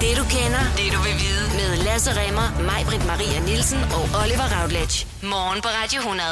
Det 0.00 0.16
du 0.20 0.24
kender, 0.36 0.62
det 0.80 0.88
du 0.94 0.98
vil 1.06 1.16
vide. 1.24 1.44
Med 1.58 1.84
Lasse 1.84 2.10
Remmer, 2.20 2.48
Mig-Britt 2.68 3.06
Maria 3.06 3.40
Nielsen 3.48 3.78
og 3.78 4.02
Oliver 4.22 4.48
Routledge. 4.54 4.96
Morgen 5.22 5.60
på 5.62 5.68
Radio 5.68 5.98
100. 5.98 6.28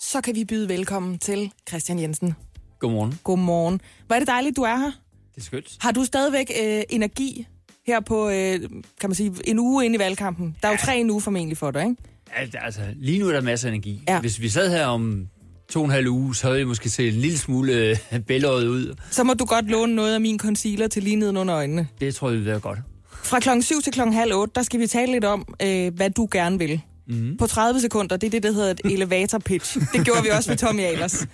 Så 0.00 0.20
kan 0.20 0.34
vi 0.34 0.44
byde 0.44 0.68
velkommen 0.68 1.18
til 1.18 1.52
Christian 1.68 1.98
Jensen. 1.98 2.34
Godmorgen. 2.78 3.18
Godmorgen. 3.24 3.80
Hvor 4.06 4.16
er 4.16 4.20
det 4.20 4.28
dejligt, 4.28 4.56
du 4.56 4.62
er 4.62 4.76
her. 4.76 4.92
Det 5.34 5.40
er 5.40 5.44
skønt. 5.44 5.76
Har 5.80 5.92
du 5.92 6.04
stadigvæk 6.04 6.50
øh, 6.62 6.82
energi 6.90 7.46
her 7.86 8.00
på, 8.00 8.28
øh, 8.28 8.60
kan 9.00 9.10
man 9.10 9.14
sige, 9.14 9.32
en 9.44 9.58
uge 9.58 9.84
ind 9.84 9.94
i 9.94 9.98
valgkampen? 9.98 10.56
Der 10.62 10.68
er 10.68 10.72
jo 10.72 10.78
tre 10.84 10.98
en 10.98 11.10
uge 11.10 11.20
formentlig 11.20 11.58
for 11.58 11.70
dig, 11.70 11.82
ikke? 11.82 11.96
Altså, 12.36 12.58
altså, 12.58 12.80
lige 12.96 13.18
nu 13.18 13.28
er 13.28 13.32
der 13.32 13.40
masser 13.40 13.68
af 13.68 13.72
energi. 13.72 14.02
Ja. 14.08 14.20
Hvis 14.20 14.40
vi 14.40 14.48
sad 14.48 14.70
her 14.70 14.86
om 14.86 15.28
to 15.68 15.80
og 15.80 15.84
en 15.84 15.90
halv 15.90 16.08
uge, 16.08 16.34
så 16.34 16.46
havde 16.46 16.58
vi 16.58 16.64
måske 16.64 16.90
set 16.90 17.14
en 17.14 17.20
lille 17.20 17.38
smule 17.38 17.72
øh, 18.12 18.20
bælåret 18.20 18.66
ud. 18.66 18.94
Så 19.10 19.24
må 19.24 19.34
du 19.34 19.44
godt 19.44 19.70
låne 19.70 19.94
noget 19.94 20.14
af 20.14 20.20
min 20.20 20.38
concealer 20.38 20.88
til 20.88 21.02
lige 21.02 21.16
neden 21.16 21.36
under 21.36 21.56
øjnene. 21.56 21.88
Det 22.00 22.14
tror 22.14 22.28
jeg 22.28 22.38
vil 22.38 22.46
være 22.46 22.60
godt. 22.60 22.78
Fra 23.22 23.40
klokken 23.40 23.62
7 23.62 23.82
til 23.82 23.92
klokken 23.92 24.14
halv 24.14 24.34
8, 24.34 24.52
der 24.54 24.62
skal 24.62 24.80
vi 24.80 24.86
tale 24.86 25.12
lidt 25.12 25.24
om, 25.24 25.54
øh, 25.62 25.94
hvad 25.94 26.10
du 26.10 26.28
gerne 26.32 26.58
vil. 26.58 26.80
Mm. 27.08 27.36
På 27.36 27.46
30 27.46 27.80
sekunder, 27.80 28.16
det 28.16 28.26
er 28.26 28.30
det, 28.30 28.42
der 28.42 28.52
hedder 28.52 28.70
et 28.70 28.80
elevator 28.84 29.38
pitch. 29.38 29.78
Det 29.92 30.04
gjorde 30.04 30.22
vi 30.22 30.28
også 30.28 30.50
med 30.50 30.56
Tommy 30.58 30.80
Ahlers. 30.80 31.26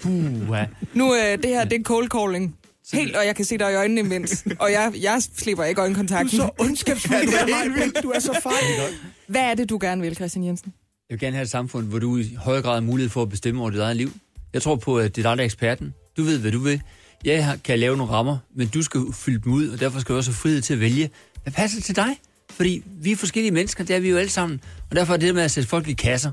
Nu, 0.95 1.15
øh, 1.15 1.21
det 1.43 1.45
her, 1.51 1.65
det 1.65 1.81
er 1.81 1.83
cold 1.83 2.09
calling. 2.09 2.57
Helt, 2.93 3.17
og 3.17 3.27
jeg 3.27 3.37
kan 3.37 3.45
se 3.45 3.59
dig 3.59 3.73
i 3.73 3.75
øjnene 3.75 4.01
imens. 4.01 4.45
Og 4.59 4.73
jeg, 4.73 4.93
jeg 5.03 5.23
slipper 5.37 5.65
ikke 5.65 5.81
øjenkontakten. 5.81 6.41
ondskabsfuld. 6.59 7.27
Du 7.27 7.33
er 7.53 7.69
vildt. 7.81 8.03
Du 8.03 8.11
er 8.11 8.19
så 8.19 8.41
farlig. 8.43 8.97
Hvad 9.29 9.41
er 9.41 9.55
det, 9.55 9.71
du 9.71 9.79
gerne 9.81 10.03
vil, 10.03 10.15
Christian 10.15 10.45
Jensen? 10.45 10.73
Jeg 11.11 11.15
vil 11.15 11.21
gerne 11.21 11.37
have 11.37 11.43
et 11.43 11.51
samfund, 11.51 11.87
hvor 11.87 11.99
du 11.99 12.17
i 12.19 12.35
høj 12.39 12.63
grad 12.63 12.75
har 12.75 12.81
mulighed 12.81 13.11
for 13.11 13.23
at 13.23 13.29
bestemme 13.29 13.61
over 13.61 13.71
dit 13.71 13.81
eget 13.81 13.97
liv. 13.97 14.13
Jeg 14.53 14.63
tror 14.63 14.77
på, 14.77 14.99
at 14.99 15.17
det 15.17 15.27
er 15.27 15.31
dig, 15.31 15.37
der 15.37 15.43
er 15.43 15.45
eksperten. 15.45 15.95
Du 16.17 16.23
ved, 16.23 16.39
hvad 16.39 16.53
du 16.53 16.59
vil. 16.59 16.81
Jeg 17.25 17.59
kan 17.65 17.79
lave 17.79 17.97
nogle 17.97 18.13
rammer, 18.13 18.39
men 18.57 18.69
du 18.69 18.83
skal 18.83 19.01
fylde 19.13 19.41
dem 19.45 19.53
ud, 19.53 19.69
og 19.69 19.81
derfor 19.81 20.01
skal 20.01 20.13
du 20.13 20.17
også 20.17 20.31
have 20.31 20.37
frihed 20.37 20.61
til 20.61 20.75
at 20.75 20.81
vælge, 20.81 21.11
hvad 21.47 21.53
passer 21.53 21.81
til 21.81 21.97
dig. 21.97 22.17
Fordi 22.51 22.83
vi 23.03 23.13
er 23.13 23.17
forskellige 23.17 23.53
mennesker, 23.53 23.85
det 23.85 23.97
er 23.97 24.01
vi 24.01 24.11
jo 24.11 24.17
alle 24.17 24.31
sammen. 24.31 24.61
Og 24.91 24.97
derfor 24.97 25.13
er 25.13 25.17
det 25.17 25.35
med 25.35 25.43
at 25.43 25.51
sætte 25.51 25.69
folk 25.69 25.89
i 25.89 25.93
kasser, 25.93 26.33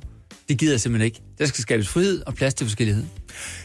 det 0.50 0.58
gider 0.58 0.73
jeg 0.73 0.81
simpelthen 0.81 1.05
ikke. 1.05 1.22
Der 1.39 1.45
skal 1.45 1.61
skabes 1.61 1.88
frihed 1.88 2.22
og 2.25 2.33
plads 2.33 2.53
til 2.53 2.66
forskellighed. 2.67 3.03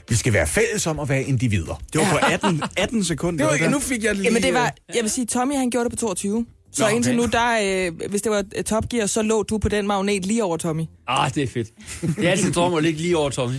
Vi 0.08 0.14
skal 0.14 0.32
være 0.32 0.46
fælles 0.46 0.86
om 0.86 1.00
at 1.00 1.08
være 1.08 1.22
individer. 1.22 1.82
Det 1.92 2.00
var 2.00 2.10
på 2.10 2.18
18, 2.32 2.62
18 2.76 3.04
sekunder. 3.04 3.38
Det 3.38 3.46
var, 3.46 3.52
det 3.52 3.60
der. 3.60 3.70
nu 3.70 3.78
fik 3.78 4.04
jeg 4.04 4.14
lige... 4.14 4.24
Jamen 4.24 4.42
det 4.42 4.54
var, 4.54 4.74
jeg 4.94 5.02
vil 5.02 5.10
sige, 5.10 5.26
Tommy 5.26 5.54
han 5.54 5.70
gjorde 5.70 5.84
det 5.84 5.98
på 5.98 6.00
22. 6.00 6.46
Så 6.72 6.82
Nå, 6.82 6.86
okay. 6.86 6.96
indtil 6.96 7.16
nu, 7.16 7.26
der, 7.26 7.86
øh, 7.88 8.10
hvis 8.10 8.22
det 8.22 8.32
var 8.32 8.44
et 8.56 8.66
Top 8.66 8.88
Gear, 8.88 9.06
så 9.06 9.22
lå 9.22 9.42
du 9.42 9.58
på 9.58 9.68
den 9.68 9.86
magnet 9.86 10.26
lige 10.26 10.44
over 10.44 10.56
Tommy. 10.56 10.82
Ah, 11.08 11.34
det 11.34 11.42
er 11.42 11.46
fedt. 11.46 11.68
Det 12.16 12.26
er 12.26 12.30
altid 12.30 12.52
drøm 12.52 12.74
at 12.74 12.82
ligge 12.82 13.00
lige 13.00 13.16
over 13.16 13.30
Tommy. 13.30 13.56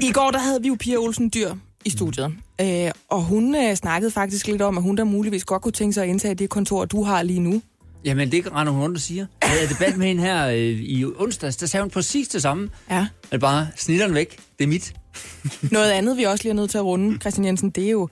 I 0.00 0.12
går, 0.12 0.30
der 0.30 0.38
havde 0.38 0.62
vi 0.62 0.68
jo 0.68 0.76
Pia 0.80 0.96
Olsen 0.96 1.30
Dyr 1.34 1.54
i 1.84 1.90
studiet. 1.90 2.32
Øh, 2.60 2.90
og 3.08 3.22
hun 3.22 3.54
øh, 3.54 3.74
snakkede 3.74 4.10
faktisk 4.10 4.46
lidt 4.46 4.62
om, 4.62 4.76
at 4.78 4.82
hun 4.82 4.96
der 4.96 5.04
muligvis 5.04 5.44
godt 5.44 5.62
kunne 5.62 5.72
tænke 5.72 5.92
sig 5.92 6.02
at 6.02 6.08
indtage 6.08 6.34
det 6.34 6.50
kontor, 6.50 6.84
du 6.84 7.02
har 7.02 7.22
lige 7.22 7.40
nu. 7.40 7.62
Jamen, 8.04 8.32
det 8.32 8.52
render 8.54 8.72
hun 8.72 8.82
rundt 8.82 8.96
og 8.96 9.00
siger. 9.00 9.26
Jeg 9.42 9.50
havde 9.50 9.68
debat 9.68 9.96
med 9.96 10.06
hende 10.06 10.22
her 10.22 10.46
øh, 10.48 10.56
i 10.66 11.04
onsdags, 11.04 11.56
der 11.56 11.66
sagde 11.66 11.82
hun 11.82 11.90
præcis 11.90 12.28
det 12.28 12.42
samme. 12.42 12.70
Ja. 12.90 13.06
At 13.30 13.40
bare, 13.40 13.68
snitteren 13.76 14.14
væk, 14.14 14.36
det 14.58 14.64
er 14.64 14.68
mit. 14.68 14.94
Noget 15.72 15.90
andet, 15.90 16.16
vi 16.16 16.22
også 16.24 16.44
lige 16.44 16.50
er 16.50 16.54
nødt 16.54 16.70
til 16.70 16.78
at 16.78 16.84
runde, 16.84 17.18
Christian 17.20 17.44
Jensen, 17.46 17.70
det 17.70 17.84
er 17.86 17.90
jo 17.90 18.08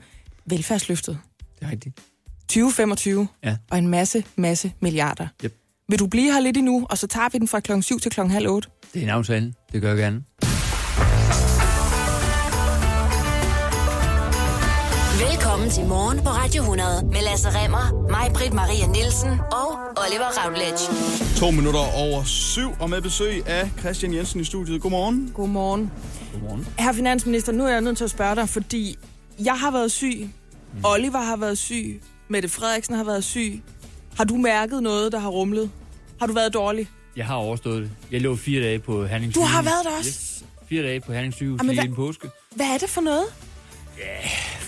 velfærdsløftet. 0.47 1.19
Det 1.61 1.67
er 1.67 1.71
rigtigt. 1.71 1.97
2025 2.49 3.27
Ja. 3.45 3.57
og 3.71 3.79
en 3.79 3.89
masse, 3.89 4.25
masse 4.37 4.73
milliarder. 4.81 5.27
Yep. 5.45 5.55
Vil 5.89 5.99
du 5.99 6.07
blive 6.07 6.33
her 6.33 6.41
lidt 6.41 6.57
endnu, 6.57 6.87
og 6.91 6.99
så 6.99 7.07
tager 7.07 7.29
vi 7.33 7.39
den 7.39 7.49
fra 7.49 7.61
klokken 7.61 7.83
7 7.83 8.01
til 8.01 8.11
klokken 8.11 8.33
halv 8.33 8.49
8? 8.49 8.69
Det 8.95 9.01
er 9.01 9.05
en 9.05 9.11
aftale. 9.11 9.53
Det 9.73 9.83
gør 9.83 9.89
jeg 9.89 9.99
gerne. 9.99 10.23
Velkommen 15.19 15.71
til 15.71 15.85
Morgen 15.85 16.19
på 16.19 16.29
Radio 16.31 16.63
100. 16.63 16.89
Med 17.07 17.23
Lasse 17.23 17.49
Remmer, 17.51 18.09
Mig-Britt 18.11 18.53
Maria 18.55 18.87
Nielsen 18.87 19.29
og 19.31 19.69
Oliver 20.05 20.31
Routledge. 20.45 20.83
To 21.37 21.51
minutter 21.51 21.81
over 21.97 22.25
syv, 22.25 22.71
og 22.81 22.91
med 22.91 23.01
besøg 23.01 23.49
af 23.49 23.71
Christian 23.79 24.15
Jensen 24.15 24.41
i 24.41 24.45
studiet. 24.45 24.83
Godmorgen. 24.83 25.31
Godmorgen. 25.35 25.91
Godmorgen. 26.33 26.67
Herre 26.79 26.95
finansminister, 26.95 27.53
nu 27.53 27.65
er 27.65 27.69
jeg 27.69 27.81
nødt 27.81 27.97
til 27.97 28.05
at 28.05 28.11
spørge 28.11 28.37
dig, 28.37 28.49
fordi 28.49 28.99
jeg 29.45 29.55
har 29.55 29.71
været 29.71 29.93
syg, 29.93 30.29
Oliver 30.85 31.19
har 31.23 31.37
været 31.37 31.59
syg, 31.59 32.03
Mette 32.29 32.49
Frederiksen 32.49 32.95
har 32.95 33.05
været 33.05 33.25
syg. 33.25 33.63
Har 34.17 34.25
du 34.25 34.37
mærket 34.37 34.83
noget, 34.83 35.13
der 35.13 35.19
har 35.19 35.29
rumlet? 35.29 35.71
Har 36.21 36.27
du 36.27 36.33
været 36.33 36.55
dårlig? 36.55 36.89
Jeg 37.17 37.27
har 37.27 37.35
overstået 37.35 37.83
det. 37.83 37.91
Jeg 38.11 38.21
lå 38.21 38.37
fire 38.37 38.63
dage 38.63 38.79
på 38.79 39.07
Herning 39.07 39.35
Du 39.35 39.41
har 39.43 39.63
været 39.63 39.85
der 39.85 39.91
også? 39.99 40.09
Yes. 40.11 40.45
Fire 40.69 40.83
dage 40.83 41.01
på 41.01 41.13
Herning 41.13 41.35
sygehus 41.35 41.61
lige 41.63 41.75
hvad- 41.75 41.85
inden 41.85 41.97
påske. 41.97 42.29
Hvad 42.55 42.67
er 42.67 42.79
det 42.79 42.91
for 42.91 43.01
noget? 43.01 43.25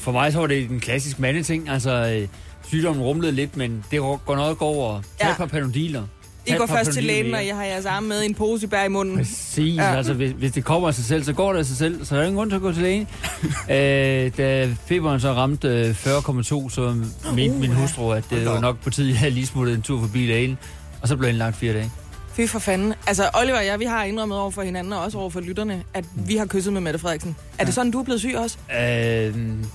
For 0.00 0.12
mig 0.12 0.32
så 0.32 0.38
var 0.38 0.46
det 0.46 0.70
en 0.70 0.80
klassisk 0.80 1.18
mandeting. 1.18 1.68
Altså, 1.68 1.90
øh, 2.22 2.28
sygdommen 2.68 3.02
rumlede 3.04 3.32
lidt, 3.32 3.56
men 3.56 3.84
det 3.90 4.00
går 4.00 4.36
nok 4.36 4.62
over. 4.62 4.94
Tag 5.00 5.26
Ja. 5.26 5.30
et 5.30 5.36
par 5.36 5.46
panodiler. 5.46 6.02
I 6.46 6.52
går 6.52 6.66
først 6.66 6.92
til 6.92 7.04
lægen, 7.04 7.34
og 7.34 7.46
jeg 7.46 7.56
har 7.56 7.64
jeres 7.64 7.86
arme 7.86 8.08
med 8.08 8.22
i 8.22 8.26
en 8.26 8.34
pose 8.34 8.66
bær 8.68 8.84
i 8.84 8.88
munden. 8.88 9.16
Præcis, 9.16 9.76
Ja. 9.76 9.96
altså 9.96 10.12
hvis, 10.14 10.30
hvis 10.38 10.52
det 10.52 10.64
kommer 10.64 10.88
af 10.88 10.94
sig 10.94 11.04
selv, 11.04 11.24
så 11.24 11.32
går 11.32 11.52
det 11.52 11.58
af 11.58 11.66
sig 11.66 11.76
selv, 11.76 12.04
så 12.04 12.14
der 12.14 12.20
er 12.20 12.24
ingen 12.26 12.36
grund 12.36 12.50
til 12.50 12.56
at 12.56 12.62
gå 12.62 12.72
til 12.72 12.82
lægen. 12.82 13.06
øh, 13.70 14.30
da 14.36 14.68
feberen 14.86 15.20
så 15.20 15.32
ramte 15.32 15.68
øh, 15.68 15.90
40,2, 15.90 16.70
så 16.70 16.94
mente 17.34 17.58
min 17.58 17.72
hustru, 17.72 18.10
at 18.12 18.24
det 18.30 18.46
var 18.46 18.60
nok 18.60 18.80
på 18.80 18.90
tide, 18.90 19.16
at 19.16 19.22
jeg 19.22 19.32
lige 19.32 19.46
smuttede 19.46 19.76
en 19.76 19.82
tur 19.82 20.00
forbi 20.00 20.26
lægen, 20.26 20.58
og 21.02 21.08
så 21.08 21.16
blev 21.16 21.26
jeg 21.26 21.32
indlagt 21.32 21.56
fire 21.56 21.72
dage. 21.72 21.90
Fy 22.40 22.46
for 22.46 22.58
fanden. 22.58 22.94
Altså, 23.06 23.30
Oliver 23.34 23.58
og 23.58 23.66
jeg, 23.66 23.80
vi 23.80 23.84
har 23.84 24.04
indrømmet 24.04 24.38
over 24.38 24.50
for 24.50 24.62
hinanden, 24.62 24.92
og 24.92 25.02
også 25.02 25.18
over 25.18 25.30
for 25.30 25.40
lytterne, 25.40 25.84
at 25.94 26.04
vi 26.26 26.36
har 26.36 26.46
kysset 26.46 26.72
med 26.72 26.80
Mette 26.80 26.98
Frederiksen. 26.98 27.36
Er 27.58 27.64
det 27.64 27.74
sådan, 27.74 27.92
du 27.92 28.00
er 28.00 28.04
blevet 28.04 28.20
syg 28.20 28.34
også? 28.36 28.58
Øh, 28.70 28.78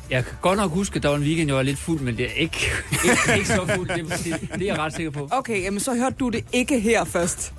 jeg 0.09 0.25
kan 0.25 0.33
godt 0.41 0.57
nok 0.59 0.71
huske, 0.71 0.95
at 0.95 1.03
der 1.03 1.09
var 1.09 1.15
en 1.15 1.23
weekend, 1.23 1.49
jeg 1.49 1.55
var 1.55 1.63
lidt 1.63 1.79
fuld, 1.79 1.99
men 1.99 2.17
det 2.17 2.25
er 2.25 2.33
ikke, 2.33 2.57
ikke, 3.09 3.37
ikke 3.37 3.47
så 3.47 3.65
fuld, 3.75 3.89
det, 3.89 4.23
det, 4.23 4.49
det 4.53 4.61
er 4.61 4.65
jeg 4.65 4.77
ret 4.77 4.93
sikker 4.93 5.11
på. 5.11 5.29
Okay, 5.31 5.63
jamen 5.63 5.79
så 5.79 5.93
hørte 5.93 6.15
du 6.19 6.29
det 6.29 6.45
ikke 6.53 6.79
her 6.79 7.03
først. 7.03 7.53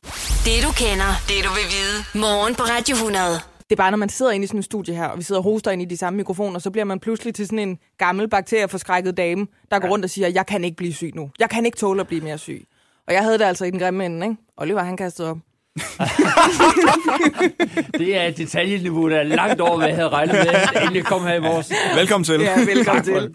Det 0.45 0.63
du 0.63 0.73
kender, 0.73 1.23
det 1.29 1.45
du 1.45 1.51
vil 1.51 1.67
vide. 1.77 2.23
Morgen 2.23 2.55
på 2.55 2.63
Radio 2.63 2.95
100. 2.95 3.25
Det 3.59 3.73
er 3.73 3.77
bare, 3.77 3.91
når 3.91 3.99
man 3.99 4.09
sidder 4.09 4.33
inde 4.33 4.45
i 4.45 4.47
sådan 4.47 4.59
en 4.59 4.63
studie 4.63 4.95
her, 4.95 5.07
og 5.07 5.19
vi 5.19 5.23
sidder 5.23 5.41
og 5.41 5.45
hoster 5.45 5.71
ind 5.71 5.83
i 5.83 5.85
de 5.85 5.97
samme 5.97 6.17
mikrofoner, 6.17 6.59
så 6.59 6.71
bliver 6.71 6.85
man 6.85 7.01
pludselig 7.01 7.35
til 7.35 7.47
sådan 7.47 7.59
en 7.59 7.79
gammel 7.99 8.29
bakterieforskrækket 8.29 9.17
dame, 9.17 9.47
der 9.71 9.79
går 9.79 9.89
rundt 9.89 10.05
og 10.05 10.11
siger, 10.11 10.29
jeg 10.29 10.47
kan 10.47 10.65
ikke 10.65 10.77
blive 10.77 10.95
syg 10.95 11.13
nu. 11.15 11.31
Jeg 11.39 11.51
kan 11.51 11.67
ikke 11.67 11.79
tåle 11.79 12.01
at 12.01 12.07
blive 12.07 12.21
mere 12.21 12.39
syg. 12.39 12.67
Og 13.07 13.15
jeg 13.15 13.23
havde 13.23 13.39
det 13.39 13.45
altså 13.45 13.65
i 13.65 13.71
den 13.71 13.79
grimme 13.79 14.07
ende, 14.07 14.27
ikke? 14.27 14.37
Oliver, 14.57 14.83
han 14.83 14.97
kastede 14.97 15.31
op. 15.31 15.39
Det 17.99 18.17
er 18.17 18.23
et 18.23 18.39
detaljeniveau, 18.39 19.11
der 19.11 19.17
er 19.17 19.23
langt 19.23 19.61
over, 19.61 19.77
hvad 19.77 19.87
jeg 19.87 19.97
havde 19.97 20.09
regnet 20.09 20.35
med, 20.35 20.83
endelig 20.83 21.05
kom 21.05 21.23
her 21.23 21.35
i 21.35 21.41
morges. 21.41 21.73
Velkommen 21.97 22.25
til. 22.25 22.41
Ja, 22.41 22.59
velkommen 22.65 23.05
til. 23.05 23.35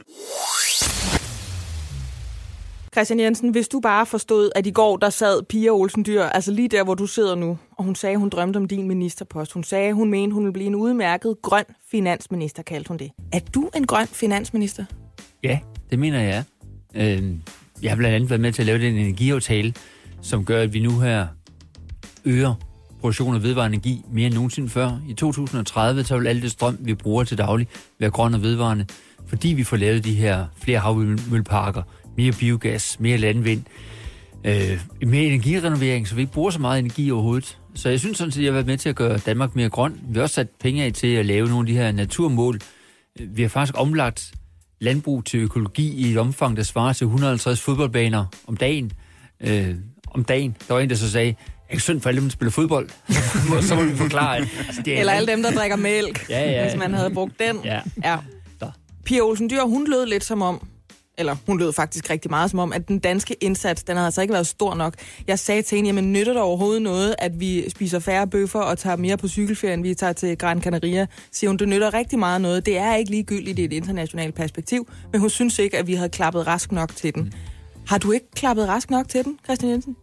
Christian 2.93 3.19
Jensen, 3.19 3.49
hvis 3.49 3.67
du 3.67 3.79
bare 3.79 4.05
forstod, 4.05 4.49
at 4.55 4.67
i 4.67 4.71
går 4.71 4.97
der 4.97 5.09
sad 5.09 5.43
Pia 5.43 5.69
Olsen 5.69 6.05
Dyr, 6.05 6.23
altså 6.23 6.51
lige 6.51 6.67
der, 6.67 6.83
hvor 6.83 6.93
du 6.95 7.05
sidder 7.07 7.35
nu, 7.35 7.57
og 7.77 7.83
hun 7.83 7.95
sagde, 7.95 8.17
hun 8.17 8.29
drømte 8.29 8.57
om 8.57 8.67
din 8.67 8.87
ministerpost. 8.87 9.53
Hun 9.53 9.63
sagde, 9.63 9.93
hun 9.93 10.09
mente, 10.09 10.33
hun 10.33 10.43
ville 10.43 10.53
blive 10.53 10.67
en 10.67 10.75
udmærket 10.75 11.35
grøn 11.41 11.65
finansminister, 11.91 12.63
kaldte 12.63 12.87
hun 12.87 12.97
det. 12.97 13.11
Er 13.33 13.39
du 13.39 13.69
en 13.75 13.87
grøn 13.87 14.07
finansminister? 14.07 14.85
Ja, 15.43 15.59
det 15.89 15.99
mener 15.99 16.21
jeg. 16.21 16.43
er. 16.95 17.21
Jeg 17.81 17.91
har 17.91 17.95
blandt 17.95 18.15
andet 18.15 18.29
været 18.29 18.41
med 18.41 18.51
til 18.51 18.61
at 18.61 18.65
lave 18.65 18.79
den 18.79 18.95
energiaftale, 18.95 19.73
som 20.21 20.45
gør, 20.45 20.61
at 20.61 20.73
vi 20.73 20.79
nu 20.79 20.99
her 20.99 21.27
øger 22.25 22.53
produktion 22.99 23.35
af 23.35 23.43
vedvarende 23.43 23.75
energi 23.75 24.01
mere 24.11 24.25
end 24.27 24.33
nogensinde 24.33 24.69
før. 24.69 24.99
I 25.09 25.13
2030 25.13 26.03
så 26.03 26.17
vil 26.17 26.27
alt 26.27 26.43
det 26.43 26.51
strøm, 26.51 26.77
vi 26.79 26.93
bruger 26.93 27.23
til 27.23 27.37
daglig, 27.37 27.67
være 27.99 28.09
grøn 28.09 28.33
og 28.33 28.41
vedvarende, 28.41 28.85
fordi 29.27 29.47
vi 29.47 29.63
får 29.63 29.77
lavet 29.77 30.05
de 30.05 30.13
her 30.13 30.45
flere 30.63 30.79
havvindmølleparker, 30.79 31.83
mere 32.17 32.31
biogas, 32.31 32.99
mere 32.99 33.17
landvind, 33.17 33.63
øh, 34.43 34.81
mere 35.07 35.23
energirenovering, 35.23 36.07
så 36.07 36.15
vi 36.15 36.21
ikke 36.21 36.33
bruger 36.33 36.51
så 36.51 36.59
meget 36.59 36.79
energi 36.79 37.11
overhovedet. 37.11 37.57
Så 37.73 37.89
jeg 37.89 37.99
synes 37.99 38.17
sådan 38.17 38.31
set, 38.31 38.39
at 38.39 38.45
jeg 38.45 38.51
har 38.51 38.53
været 38.53 38.67
med 38.67 38.77
til 38.77 38.89
at 38.89 38.95
gøre 38.95 39.17
Danmark 39.17 39.55
mere 39.55 39.69
grøn. 39.69 39.99
Vi 40.09 40.13
har 40.15 40.21
også 40.21 40.35
sat 40.35 40.49
penge 40.59 40.83
af 40.83 40.93
til 40.93 41.07
at 41.07 41.25
lave 41.25 41.47
nogle 41.47 41.59
af 41.59 41.65
de 41.65 41.73
her 41.73 41.91
naturmål. 41.91 42.59
Vi 43.19 43.41
har 43.41 43.49
faktisk 43.49 43.73
omlagt 43.77 44.33
landbrug 44.81 45.25
til 45.25 45.39
økologi 45.39 45.95
i 45.95 46.11
et 46.11 46.17
omfang, 46.17 46.57
der 46.57 46.63
svarer 46.63 46.93
til 46.93 47.05
150 47.05 47.61
fodboldbaner 47.61 48.25
om 48.47 48.57
dagen. 48.57 48.91
Øh, 49.41 49.75
om 50.11 50.23
dagen. 50.23 50.57
Der 50.67 50.73
var 50.73 50.81
en, 50.81 50.89
der 50.89 50.95
så 50.95 51.11
sagde, 51.11 51.35
er 51.69 51.79
synd 51.79 52.01
for 52.01 52.09
alle 52.09 52.21
dem, 52.21 52.29
der 52.29 52.31
spiller 52.33 52.51
fodbold. 52.51 52.89
så 53.67 53.75
må 53.75 53.83
vi 53.83 53.95
forklare, 53.97 54.37
altså, 54.37 54.81
det 54.85 54.95
er 54.95 54.99
Eller 54.99 55.13
alle 55.13 55.31
dem, 55.31 55.43
der 55.43 55.51
drikker 55.51 55.75
mælk, 55.75 56.29
Ja, 56.29 56.51
ja. 56.51 56.63
hvis 56.69 56.79
man 56.79 56.93
havde 56.93 57.09
brugt 57.09 57.39
den. 57.39 57.57
Ja. 57.65 57.79
ja. 58.03 58.17
Pia 59.05 59.21
Olsen 59.21 59.49
Dyr, 59.49 59.61
hun 59.61 59.87
lød 59.89 60.05
lidt 60.05 60.23
som 60.23 60.41
om, 60.41 60.67
eller 61.17 61.35
hun 61.47 61.59
lød 61.59 61.73
faktisk 61.73 62.09
rigtig 62.09 62.31
meget 62.31 62.49
som 62.51 62.59
om, 62.59 62.73
at 62.73 62.87
den 62.87 62.99
danske 62.99 63.35
indsats, 63.41 63.83
den 63.83 63.95
havde 63.95 64.05
altså 64.05 64.21
ikke 64.21 64.33
været 64.33 64.47
stor 64.47 64.75
nok. 64.75 64.93
Jeg 65.27 65.39
sagde 65.39 65.61
til 65.61 65.75
hende, 65.75 65.87
jamen 65.87 66.13
nytter 66.13 66.33
det 66.33 66.41
overhovedet 66.41 66.81
noget, 66.81 67.15
at 67.19 67.39
vi 67.39 67.69
spiser 67.69 67.99
færre 67.99 68.27
bøffer 68.27 68.59
og 68.59 68.77
tager 68.77 68.95
mere 68.95 69.17
på 69.17 69.27
cykelferie, 69.27 69.73
end 69.73 69.83
vi 69.83 69.93
tager 69.93 70.13
til 70.13 70.37
Gran 70.37 70.61
Canaria? 70.61 71.07
Siger 71.31 71.49
hun, 71.49 71.57
det 71.57 71.67
nytter 71.67 71.93
rigtig 71.93 72.19
meget 72.19 72.41
noget. 72.41 72.65
Det 72.65 72.77
er 72.77 72.95
ikke 72.95 73.11
ligegyldigt 73.11 73.59
i 73.59 73.63
et 73.63 73.73
internationalt 73.73 74.35
perspektiv, 74.35 74.87
men 75.11 75.21
hun 75.21 75.29
synes 75.29 75.59
ikke, 75.59 75.77
at 75.77 75.87
vi 75.87 75.93
havde 75.93 76.09
klappet 76.09 76.47
rask 76.47 76.71
nok 76.71 76.95
til 76.95 77.15
den. 77.15 77.33
Har 77.87 77.97
du 77.97 78.11
ikke 78.11 78.31
klappet 78.35 78.67
rask 78.67 78.89
nok 78.89 79.09
til 79.09 79.23
den, 79.23 79.39
Christian 79.43 79.71
Jensen? 79.71 79.95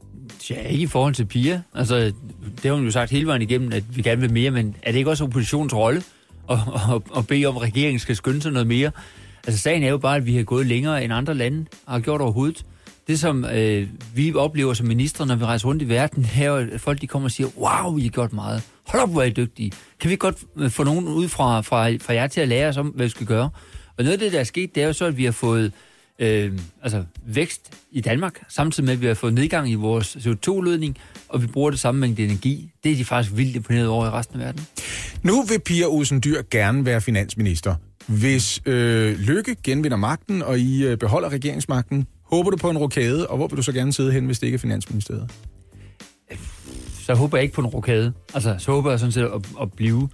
Ja, 0.51 0.61
ikke 0.61 0.83
i 0.83 0.87
forhold 0.87 1.15
til 1.15 1.25
Pia. 1.25 1.63
Altså, 1.75 1.97
det 1.97 2.65
har 2.65 2.73
hun 2.73 2.85
jo 2.85 2.91
sagt 2.91 3.11
hele 3.11 3.27
vejen 3.27 3.43
igennem, 3.43 3.73
at 3.73 3.97
vi 3.97 4.03
gerne 4.03 4.21
vil 4.21 4.33
mere, 4.33 4.51
men 4.51 4.77
er 4.83 4.93
det 4.93 4.99
ikke 4.99 5.11
også 5.11 5.25
oppositionens 5.25 5.75
rolle 5.75 6.03
at, 6.51 6.59
at, 6.95 7.03
at 7.17 7.27
bede 7.27 7.47
om, 7.47 7.57
at 7.57 7.63
regeringen 7.63 7.99
skal 7.99 8.17
skynde 8.17 8.43
sig 8.43 8.53
noget 8.53 8.67
mere? 8.67 8.91
Altså, 9.49 9.62
sagen 9.62 9.83
er 9.83 9.89
jo 9.89 9.99
bare, 9.99 10.17
at 10.17 10.27
vi 10.27 10.37
har 10.37 10.43
gået 10.43 10.67
længere 10.67 11.05
end 11.05 11.12
andre 11.12 11.35
lande 11.35 11.67
har 11.87 12.00
gjort 12.00 12.21
overhovedet. 12.21 12.65
det 13.06 13.21
som 13.21 13.45
øh, 13.45 13.89
vi 14.15 14.35
oplever 14.35 14.75
som 14.75 14.87
ministre, 14.87 15.27
når 15.27 15.37
vi 15.37 15.45
rejser 15.45 15.69
rundt 15.69 15.83
i 15.83 15.89
verden, 15.89 16.27
er, 16.41 16.53
at 16.53 16.81
folk 16.81 17.00
de 17.00 17.06
kommer 17.06 17.27
og 17.27 17.31
siger, 17.31 17.49
wow, 17.56 17.99
I 17.99 18.03
har 18.03 18.09
gjort 18.09 18.33
meget. 18.33 18.62
Hold 18.87 19.03
op, 19.03 19.11
hvor 19.11 19.23
er 19.23 19.27
I 19.27 19.31
dygtige. 19.31 19.73
Kan 20.00 20.11
vi 20.11 20.17
godt 20.17 20.37
øh, 20.56 20.71
få 20.71 20.85
nogen 20.85 21.09
ud 21.09 21.29
fra, 21.29 21.61
fra, 21.61 21.91
fra 21.91 22.15
jer 22.15 22.27
til 22.27 22.41
at 22.41 22.49
lære 22.49 22.69
os 22.69 22.77
om, 22.77 22.87
hvad 22.87 23.06
vi 23.06 23.11
skal 23.11 23.27
gøre? 23.27 23.50
Og 23.97 24.05
noget 24.05 24.12
af 24.12 24.19
det, 24.19 24.33
der 24.33 24.41
er 24.41 24.45
sket, 24.45 24.75
det 24.75 24.83
er 24.83 24.87
jo 24.87 24.93
så, 24.93 25.05
at 25.05 25.17
vi 25.17 25.25
har 25.25 25.33
fået 25.33 25.73
øh, 26.19 26.53
altså 26.83 27.05
vækst 27.27 27.75
i 27.93 28.00
Danmark, 28.00 28.43
samtidig 28.49 28.85
med, 28.85 28.95
at 28.95 29.00
vi 29.00 29.06
har 29.06 29.15
fået 29.15 29.35
nedgang 29.35 29.71
i 29.71 29.75
vores 29.75 30.17
CO2-udledning, 30.17 30.97
og 31.29 31.43
vi 31.43 31.47
bruger 31.47 31.71
det 31.71 31.79
samme 31.81 32.00
mængde 32.00 32.25
energi. 32.25 32.71
Det 32.85 32.93
er 32.93 32.97
de 32.97 33.05
faktisk 33.05 33.37
vildt 33.37 33.56
imponeret 33.56 33.89
over 33.89 34.06
i 34.06 34.11
resten 34.11 34.41
af 34.41 34.47
verden. 34.47 34.67
Nu 35.23 35.43
vil 35.43 35.61
Pia 35.61 35.87
Olsen 35.87 36.21
Dyr 36.25 36.43
gerne 36.50 36.87
være 36.87 37.00
finansminister. 37.00 37.75
Hvis 38.09 38.61
øh, 38.67 39.19
Lykke 39.19 39.57
genvinder 39.65 39.97
magten, 39.97 40.43
og 40.43 40.59
I 40.59 40.85
øh, 40.87 40.97
beholder 40.99 41.29
regeringsmagten, 41.29 42.07
håber 42.25 42.51
du 42.51 42.57
på 42.57 42.71
en 42.71 42.79
rokade, 42.79 43.27
og 43.27 43.37
hvor 43.37 43.47
vil 43.49 43.57
du 43.57 43.63
så 43.63 43.73
gerne 43.73 43.93
sidde 43.93 44.13
hen, 44.13 44.27
hvis 44.27 44.39
det 44.39 44.47
ikke 44.47 44.55
er 44.55 44.59
Finansministeriet? 44.59 45.31
Så 47.01 47.15
håber 47.15 47.37
jeg 47.39 47.43
ikke 47.43 47.55
på 47.55 47.61
en 47.61 47.67
rokade. 47.67 48.13
Altså, 48.35 48.57
så 48.59 48.73
håber 48.73 48.91
jeg 48.91 48.99
sådan 48.99 49.13
set 49.13 49.23
at, 49.23 49.47
at 49.63 49.73
blive. 49.73 50.09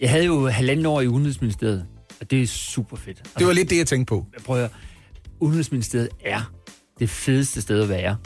Jeg 0.00 0.10
havde 0.10 0.24
jo 0.24 0.46
halvanden 0.48 0.86
år 0.86 1.00
i 1.00 1.06
Udenrigsministeriet, 1.08 1.84
og 2.20 2.30
det 2.30 2.42
er 2.42 2.46
super 2.46 2.96
fedt. 2.96 3.18
Altså, 3.18 3.32
Det 3.38 3.46
var 3.46 3.52
lidt 3.52 3.70
det, 3.70 3.76
jeg 3.78 3.86
tænkte 3.86 4.08
på. 4.10 4.26
jeg 4.36 4.42
prøver, 4.44 4.68
Udenrigsministeriet 5.40 6.08
er 6.24 6.52
det 6.98 7.10
fedeste 7.10 7.60
sted 7.62 7.82
at 7.82 7.88
være. 7.88 8.16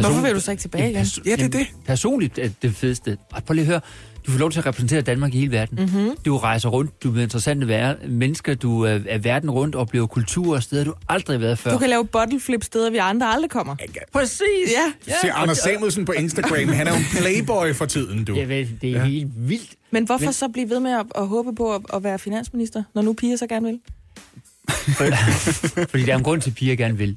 Hvorfor 0.00 0.20
vil 0.22 0.34
du 0.34 0.40
så 0.40 0.50
ikke 0.50 0.60
tilbage 0.60 0.90
igen? 0.90 1.02
Perso- 1.02 1.22
Ja, 1.26 1.36
det 1.36 1.44
er 1.44 1.48
det. 1.48 1.66
Personligt 1.86 2.38
er 2.38 2.48
det 2.62 2.74
fedeste. 2.74 3.16
Og 3.32 3.44
prøv 3.44 3.54
lige 3.54 3.62
at 3.62 3.66
høre. 3.66 3.80
Du 4.26 4.30
får 4.30 4.38
lov 4.38 4.50
til 4.50 4.58
at 4.58 4.66
repræsentere 4.66 5.00
Danmark 5.00 5.34
i 5.34 5.38
hele 5.38 5.52
verden. 5.52 5.78
Mhm. 5.84 5.94
Mm-hmm. 5.94 6.16
Du 6.24 6.36
rejser 6.36 6.68
rundt, 6.68 7.02
du 7.02 7.16
er 7.16 7.22
interessante 7.22 7.68
være, 7.68 7.96
mennesker, 8.08 8.54
du 8.54 8.82
er, 8.82 8.98
er 9.06 9.18
verden 9.18 9.50
rundt 9.50 9.74
og 9.74 9.80
oplever 9.80 10.06
kultur 10.06 10.54
og 10.54 10.62
steder, 10.62 10.84
du 10.84 10.94
aldrig 11.08 11.34
har 11.34 11.40
været 11.40 11.58
før. 11.58 11.70
Du 11.70 11.78
kan 11.78 11.88
lave 11.88 12.06
bottle 12.06 12.40
flip 12.40 12.64
steder, 12.64 12.90
vi 12.90 12.96
andre 12.96 13.26
aldrig 13.26 13.50
kommer. 13.50 13.76
Præcis! 14.12 14.44
Ja. 15.06 15.14
Se 15.22 15.32
Anders 15.32 15.58
Samuelsen 15.58 16.04
på 16.04 16.12
Instagram, 16.12 16.68
han 16.68 16.86
er 16.86 16.92
jo 16.92 16.98
en 16.98 17.04
playboy 17.10 17.74
for 17.74 17.86
tiden, 17.86 18.24
du. 18.24 18.36
Jeg 18.36 18.48
ved, 18.48 18.66
det 18.80 18.90
er 18.90 18.98
ja. 18.98 19.04
helt 19.04 19.48
vildt. 19.48 19.74
Men 19.90 20.04
hvorfor 20.04 20.30
så 20.30 20.48
blive 20.48 20.70
ved 20.70 20.80
med 20.80 20.90
at, 20.90 21.06
at 21.14 21.28
håbe 21.28 21.54
på 21.54 21.74
at, 21.74 21.80
at 21.94 22.04
være 22.04 22.18
finansminister, 22.18 22.82
når 22.94 23.02
nu 23.02 23.12
Pia 23.12 23.36
så 23.36 23.46
gerne 23.46 23.66
vil? 23.66 23.80
Fordi 25.90 26.02
der 26.04 26.12
er 26.12 26.16
en 26.16 26.22
grund 26.22 26.40
til, 26.40 26.50
at 26.50 26.56
piger 26.56 26.76
gerne 26.76 26.98
vil. 26.98 27.16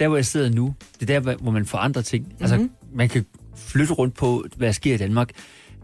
Der, 0.00 0.08
hvor 0.08 0.16
jeg 0.16 0.26
sidder 0.26 0.50
nu, 0.50 0.74
det 1.00 1.10
er 1.10 1.20
der, 1.20 1.36
hvor 1.36 1.50
man 1.50 1.66
forandrer 1.66 2.02
ting. 2.02 2.24
Mm-hmm. 2.24 2.42
Altså, 2.42 2.68
man 2.94 3.08
kan 3.08 3.26
flytte 3.56 3.92
rundt 3.92 4.14
på, 4.14 4.44
hvad 4.56 4.66
der 4.66 4.72
sker 4.72 4.94
i 4.94 4.96
Danmark. 4.96 5.30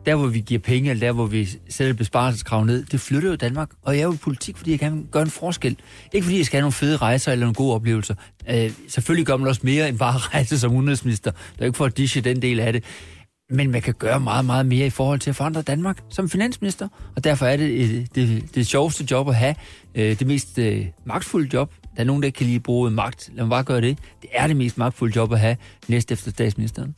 Der, 0.06 0.14
hvor 0.14 0.26
vi 0.26 0.40
giver 0.40 0.60
penge, 0.60 0.90
eller 0.90 1.06
der, 1.06 1.12
hvor 1.12 1.26
vi 1.26 1.48
sætter 1.68 1.94
besparelseskrav 1.94 2.64
ned, 2.64 2.84
det 2.84 3.00
flytter 3.00 3.28
jo 3.28 3.36
Danmark. 3.36 3.70
Og 3.82 3.94
jeg 3.94 4.00
er 4.00 4.06
jo 4.06 4.12
i 4.12 4.16
politik, 4.16 4.56
fordi 4.56 4.70
jeg 4.70 4.78
kan 4.78 5.08
gøre 5.10 5.22
en 5.22 5.30
forskel. 5.30 5.76
Ikke 6.12 6.24
fordi 6.24 6.38
jeg 6.38 6.46
skal 6.46 6.56
have 6.56 6.62
nogle 6.62 6.72
fede 6.72 6.96
rejser 6.96 7.32
eller 7.32 7.46
nogle 7.46 7.54
gode 7.54 7.74
oplevelser. 7.74 8.14
Øh, 8.50 8.70
selvfølgelig 8.88 9.26
gør 9.26 9.36
man 9.36 9.48
også 9.48 9.60
mere 9.64 9.88
end 9.88 9.98
bare 9.98 10.16
rejse 10.34 10.58
som 10.58 10.74
udenrigsminister. 10.74 11.30
Det 11.30 11.60
er 11.60 11.64
ikke 11.64 11.76
for 11.76 11.84
at 11.84 11.96
dishe 11.96 12.20
den 12.20 12.42
del 12.42 12.60
af 12.60 12.72
det. 12.72 12.84
Men 13.50 13.70
man 13.70 13.82
kan 13.82 13.94
gøre 13.94 14.20
meget, 14.20 14.44
meget 14.44 14.66
mere 14.66 14.86
i 14.86 14.90
forhold 14.90 15.20
til 15.20 15.30
at 15.30 15.36
forandre 15.36 15.62
Danmark 15.62 15.98
som 16.08 16.28
finansminister. 16.28 16.88
Og 17.16 17.24
derfor 17.24 17.46
er 17.46 17.56
det 17.56 17.88
det, 17.88 18.14
det, 18.14 18.54
det 18.54 18.66
sjoveste 18.66 19.06
job 19.10 19.28
at 19.28 19.34
have. 19.34 19.54
Øh, 19.94 20.18
det 20.18 20.26
mest 20.26 20.58
øh, 20.58 20.86
magtfulde 21.04 21.50
job. 21.52 21.72
Der 21.96 22.02
er 22.02 22.06
nogen, 22.06 22.22
der 22.22 22.30
kan 22.30 22.46
lige 22.46 22.60
bruge 22.60 22.90
magt. 22.90 23.30
Lad 23.34 23.44
mig 23.44 23.50
bare 23.50 23.64
gøre 23.64 23.80
det. 23.80 23.98
Det 24.22 24.30
er 24.32 24.46
det 24.46 24.56
mest 24.56 24.78
magtfulde 24.78 25.16
job 25.16 25.32
at 25.32 25.40
have 25.40 25.56
næst 25.88 26.12
efter 26.12 26.30
statsministeren. 26.30 26.94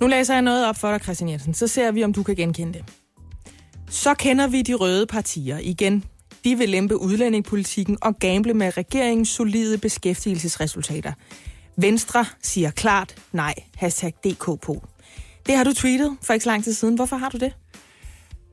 Nu 0.00 0.06
læser 0.06 0.34
jeg 0.34 0.42
noget 0.42 0.68
op 0.68 0.76
for 0.76 0.90
dig, 0.90 1.00
Christian 1.00 1.30
Jensen. 1.30 1.54
Så 1.54 1.66
ser 1.66 1.92
vi, 1.92 2.04
om 2.04 2.12
du 2.12 2.22
kan 2.22 2.36
genkende 2.36 2.72
det. 2.72 2.84
Så 3.90 4.14
kender 4.14 4.46
vi 4.46 4.62
de 4.62 4.74
røde 4.74 5.06
partier 5.06 5.58
igen. 5.62 6.04
De 6.44 6.58
vil 6.58 6.68
lempe 6.68 7.00
udlændingepolitikken 7.00 7.98
og 8.02 8.18
gamble 8.18 8.54
med 8.54 8.76
regeringens 8.76 9.28
solide 9.28 9.78
beskæftigelsesresultater. 9.78 11.12
Venstre 11.76 12.24
siger 12.42 12.70
klart 12.70 13.14
nej. 13.32 13.54
Hashtag 13.76 14.12
DK 14.24 14.44
på. 14.44 14.86
Det 15.46 15.56
har 15.56 15.64
du 15.64 15.72
tweetet 15.72 16.16
for 16.22 16.32
ikke 16.32 16.44
så 16.44 16.50
lang 16.50 16.64
tid 16.64 16.72
siden. 16.72 16.94
Hvorfor 16.94 17.16
har 17.16 17.28
du 17.28 17.36
det? 17.38 17.52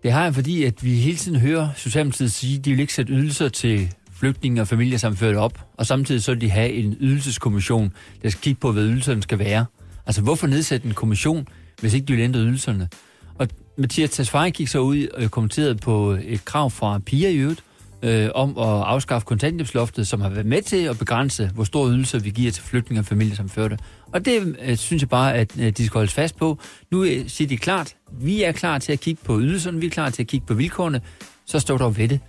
Det 0.03 0.11
har 0.11 0.23
jeg, 0.23 0.35
fordi 0.35 0.63
at 0.63 0.83
vi 0.83 0.95
hele 0.95 1.17
tiden 1.17 1.39
hører 1.39 1.69
Socialdemokratiet 1.75 2.31
sige, 2.31 2.57
at 2.57 2.65
de 2.65 2.71
vil 2.71 2.79
ikke 2.79 2.93
sætte 2.93 3.13
ydelser 3.13 3.49
til 3.49 3.93
flygtninge 4.21 4.61
og 4.61 4.67
familier 4.67 4.81
familiesamførte 4.81 5.37
op, 5.37 5.59
og 5.77 5.85
samtidig 5.85 6.23
så 6.23 6.31
vil 6.31 6.41
de 6.41 6.49
have 6.49 6.71
en 6.71 6.97
ydelseskommission, 6.99 7.93
der 8.23 8.29
skal 8.29 8.41
kigge 8.41 8.59
på, 8.59 8.71
hvad 8.71 8.83
ydelserne 8.83 9.21
skal 9.21 9.39
være. 9.39 9.65
Altså, 10.05 10.21
hvorfor 10.21 10.47
nedsætte 10.47 10.87
en 10.87 10.93
kommission, 10.93 11.47
hvis 11.79 11.93
ikke 11.93 12.05
de 12.05 12.13
vil 12.13 12.21
ændre 12.21 12.39
ydelserne? 12.39 12.89
Og 13.35 13.47
Mathias 13.77 14.09
Tesfaye 14.09 14.51
gik 14.51 14.67
så 14.67 14.79
ud 14.79 15.07
og 15.07 15.31
kommenterede 15.31 15.75
på 15.75 16.17
et 16.23 16.45
krav 16.45 16.69
fra 16.71 16.99
Pia 16.99 17.29
i 17.29 17.37
øvrigt, 17.37 17.63
øh, 18.03 18.29
om 18.35 18.57
at 18.57 18.65
afskaffe 18.65 19.25
kontanthjælpsloftet, 19.25 20.07
som 20.07 20.21
har 20.21 20.29
været 20.29 20.45
med 20.45 20.61
til 20.61 20.83
at 20.83 20.97
begrænse, 20.99 21.51
hvor 21.53 21.63
store 21.63 21.89
ydelser 21.89 22.19
vi 22.19 22.29
giver 22.29 22.51
til 22.51 22.63
flygtninge 22.63 23.01
og 23.01 23.05
familier 23.05 23.35
familiesamførte. 23.35 23.77
Og 24.13 24.25
det 24.25 24.55
øh, 24.61 24.77
synes 24.77 25.01
jeg 25.01 25.09
bare, 25.09 25.33
at 25.33 25.59
øh, 25.59 25.69
de 25.69 25.85
skal 25.85 25.97
holdes 25.97 26.13
fast 26.13 26.37
på. 26.37 26.59
Nu 26.91 27.03
øh, 27.03 27.29
siger 27.29 27.47
de 27.47 27.57
klart, 27.57 27.95
vi 28.21 28.43
er 28.43 28.51
klar 28.51 28.77
til 28.77 28.91
at 28.91 28.99
kigge 28.99 29.21
på 29.25 29.39
ydelserne, 29.39 29.79
vi 29.79 29.85
er 29.85 29.91
klar 29.91 30.09
til 30.09 30.23
at 30.23 30.27
kigge 30.27 30.45
på 30.45 30.53
vilkårene, 30.53 31.01
så 31.45 31.59
står 31.59 31.77
der 31.77 31.89
ved 31.89 32.07
det. 32.07 32.19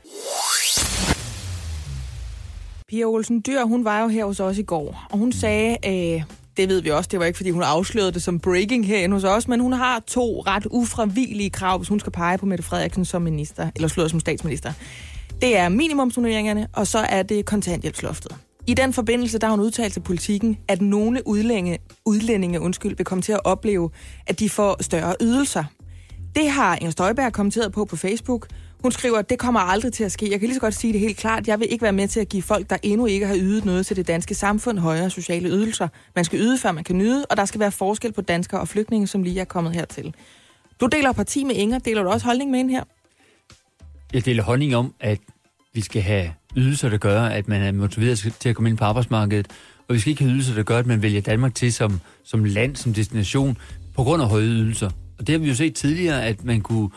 Pia 2.93 3.05
Olsen 3.05 3.43
Dyr, 3.47 3.65
hun 3.65 3.85
var 3.85 4.03
jo 4.03 4.09
her 4.09 4.25
hos 4.25 4.41
os 4.41 4.59
i 4.59 4.63
går, 4.63 5.07
og 5.11 5.19
hun 5.19 5.33
sagde, 5.33 5.77
øh, 5.87 6.23
det 6.57 6.69
ved 6.69 6.83
vi 6.83 6.91
også, 6.91 7.09
det 7.13 7.19
var 7.19 7.25
ikke 7.25 7.37
fordi 7.37 7.51
hun 7.51 7.63
afslørede 7.63 8.13
det 8.13 8.23
som 8.23 8.41
breaking 8.41 8.87
herinde 8.87 9.15
hos 9.15 9.25
os, 9.25 9.49
men 9.49 9.61
hun 9.61 9.73
har 9.73 10.01
to 10.07 10.43
ret 10.47 10.67
ufravigelige 10.71 11.51
krav, 11.51 11.79
hvis 11.79 11.89
hun 11.89 12.01
skal 12.01 12.13
pege 12.13 12.39
på 12.39 12.47
Mette 12.47 12.65
Frederiksen 12.65 13.05
som 13.05 13.23
minister, 13.23 13.71
eller 13.75 13.89
slået 13.89 14.11
som 14.11 14.21
statsminister. 14.21 14.73
Det 15.41 15.57
er 15.57 15.69
minimumsnormeringerne, 15.69 16.69
og 16.73 16.87
så 16.87 16.99
er 16.99 17.23
det 17.23 17.45
kontanthjælpsloftet. 17.45 18.37
I 18.67 18.75
den 18.75 18.93
forbindelse, 18.93 19.39
der 19.39 19.47
har 19.47 19.57
hun 19.57 19.65
udtalt 19.65 19.93
til 19.93 20.01
politikken, 20.01 20.59
at 20.69 20.83
nogle 20.83 21.27
udlænge, 21.27 21.79
udlændinge 22.05 22.61
undskyld, 22.61 22.97
vil 22.97 23.07
komme 23.07 23.23
til 23.23 23.33
at 23.33 23.41
opleve, 23.45 23.91
at 24.27 24.39
de 24.39 24.51
får 24.51 24.83
større 24.83 25.15
ydelser. 25.21 25.65
Det 26.37 26.51
har 26.51 26.77
Inger 26.77 26.91
Støjberg 26.91 27.33
kommenteret 27.33 27.73
på 27.73 27.85
på 27.85 27.97
Facebook. 27.97 28.49
Hun 28.83 28.93
skriver, 28.93 29.19
at 29.19 29.31
det 29.31 29.39
kommer 29.39 29.61
aldrig 29.61 29.93
til 29.93 30.05
at 30.05 30.13
ske. 30.13 30.31
Jeg 30.31 30.41
kan 30.41 30.47
lige 30.49 30.55
så 30.55 30.61
godt 30.61 30.75
sige 30.75 30.93
det 30.93 31.01
helt 31.01 31.17
klart. 31.17 31.49
Jeg 31.49 31.61
vil 31.61 31.73
ikke 31.73 31.83
være 31.83 31.93
med 31.93 32.09
til 32.09 32.21
at 32.21 32.29
give 32.29 32.43
folk, 32.43 32.71
der 32.71 32.77
endnu 32.83 33.07
ikke 33.07 33.27
har 33.27 33.37
ydet 33.37 33.65
noget 33.65 33.87
til 33.87 33.97
det 33.97 34.07
danske 34.07 34.35
samfund, 34.35 34.79
højere 34.79 35.11
sociale 35.11 35.49
ydelser. 35.49 35.89
Man 36.17 36.25
skal 36.25 36.41
yde, 36.41 36.59
før 36.59 36.73
man 36.73 36.85
kan 36.85 36.99
nyde, 36.99 37.27
og 37.31 37.37
der 37.37 37.45
skal 37.45 37.61
være 37.61 37.73
forskel 37.73 38.13
på 38.13 38.21
danskere 38.21 38.61
og 38.61 38.69
flygtninge, 38.69 39.07
som 39.07 39.23
lige 39.23 39.41
er 39.41 39.45
kommet 39.45 39.75
hertil. 39.75 40.15
Du 40.81 40.87
deler 40.87 41.13
parti 41.13 41.45
med 41.45 41.55
Inger. 41.55 41.79
Deler 41.79 42.03
du 42.03 42.09
også 42.09 42.27
holdning 42.27 42.51
med 42.51 42.59
hende 42.59 42.73
her? 42.73 42.85
Jeg 44.13 44.25
deler 44.25 44.43
holdning 44.43 44.77
om, 44.77 44.95
at 45.01 45.19
vi 45.75 45.81
skal 45.81 46.03
have 46.03 46.33
ydelser, 46.57 46.89
der 46.89 46.99
gør, 46.99 47.23
at 47.23 47.49
man 47.49 47.63
er 47.63 47.73
motiveret 47.73 48.35
til 48.41 48.49
at 48.49 48.55
komme 48.55 48.71
ind 48.71 48.79
på 48.79 48.85
arbejdsmarkedet. 48.85 49.47
Og 49.89 49.95
vi 49.95 50.01
skal 50.01 50.11
ikke 50.11 50.23
have 50.23 50.33
ydelser, 50.33 50.55
der 50.55 50.63
gør, 50.63 50.79
at 50.79 50.87
man 50.87 51.03
vælger 51.03 51.21
Danmark 51.21 51.55
til 51.55 51.73
som, 51.73 52.01
som 52.25 52.45
land, 52.45 52.77
som 52.77 52.95
destination, 52.95 53.59
på 53.95 54.03
grund 54.03 54.23
af 54.23 54.29
høje 54.29 54.45
ydelser. 54.45 54.91
Og 55.19 55.27
det 55.27 55.33
har 55.33 55.39
vi 55.39 55.49
jo 55.49 55.55
set 55.55 55.75
tidligere, 55.75 56.25
at 56.25 56.45
man 56.45 56.61
kunne 56.61 56.91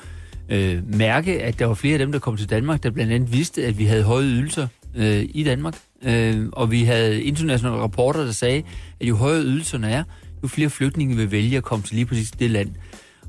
øh, 0.49 0.95
mærke, 0.97 1.43
at 1.43 1.59
der 1.59 1.65
var 1.65 1.73
flere 1.73 1.93
af 1.93 1.99
dem, 1.99 2.11
der 2.11 2.19
kom 2.19 2.37
til 2.37 2.49
Danmark, 2.49 2.83
der 2.83 2.89
blandt 2.91 3.13
andet 3.13 3.33
vidste, 3.33 3.65
at 3.65 3.79
vi 3.79 3.85
havde 3.85 4.03
høje 4.03 4.23
ydelser 4.25 4.67
øh, 4.95 5.25
i 5.29 5.43
Danmark. 5.43 5.75
Øh, 6.03 6.47
og 6.51 6.71
vi 6.71 6.83
havde 6.83 7.23
internationale 7.23 7.77
rapporter, 7.77 8.25
der 8.25 8.31
sagde, 8.31 8.63
at 8.99 9.07
jo 9.07 9.15
højere 9.15 9.43
ydelserne 9.43 9.91
er, 9.91 10.03
jo 10.43 10.47
flere 10.47 10.69
flygtninge 10.69 11.15
vil 11.15 11.31
vælge 11.31 11.57
at 11.57 11.63
komme 11.63 11.83
til 11.83 11.95
lige 11.95 12.05
præcis 12.05 12.31
det 12.31 12.51
land. 12.51 12.69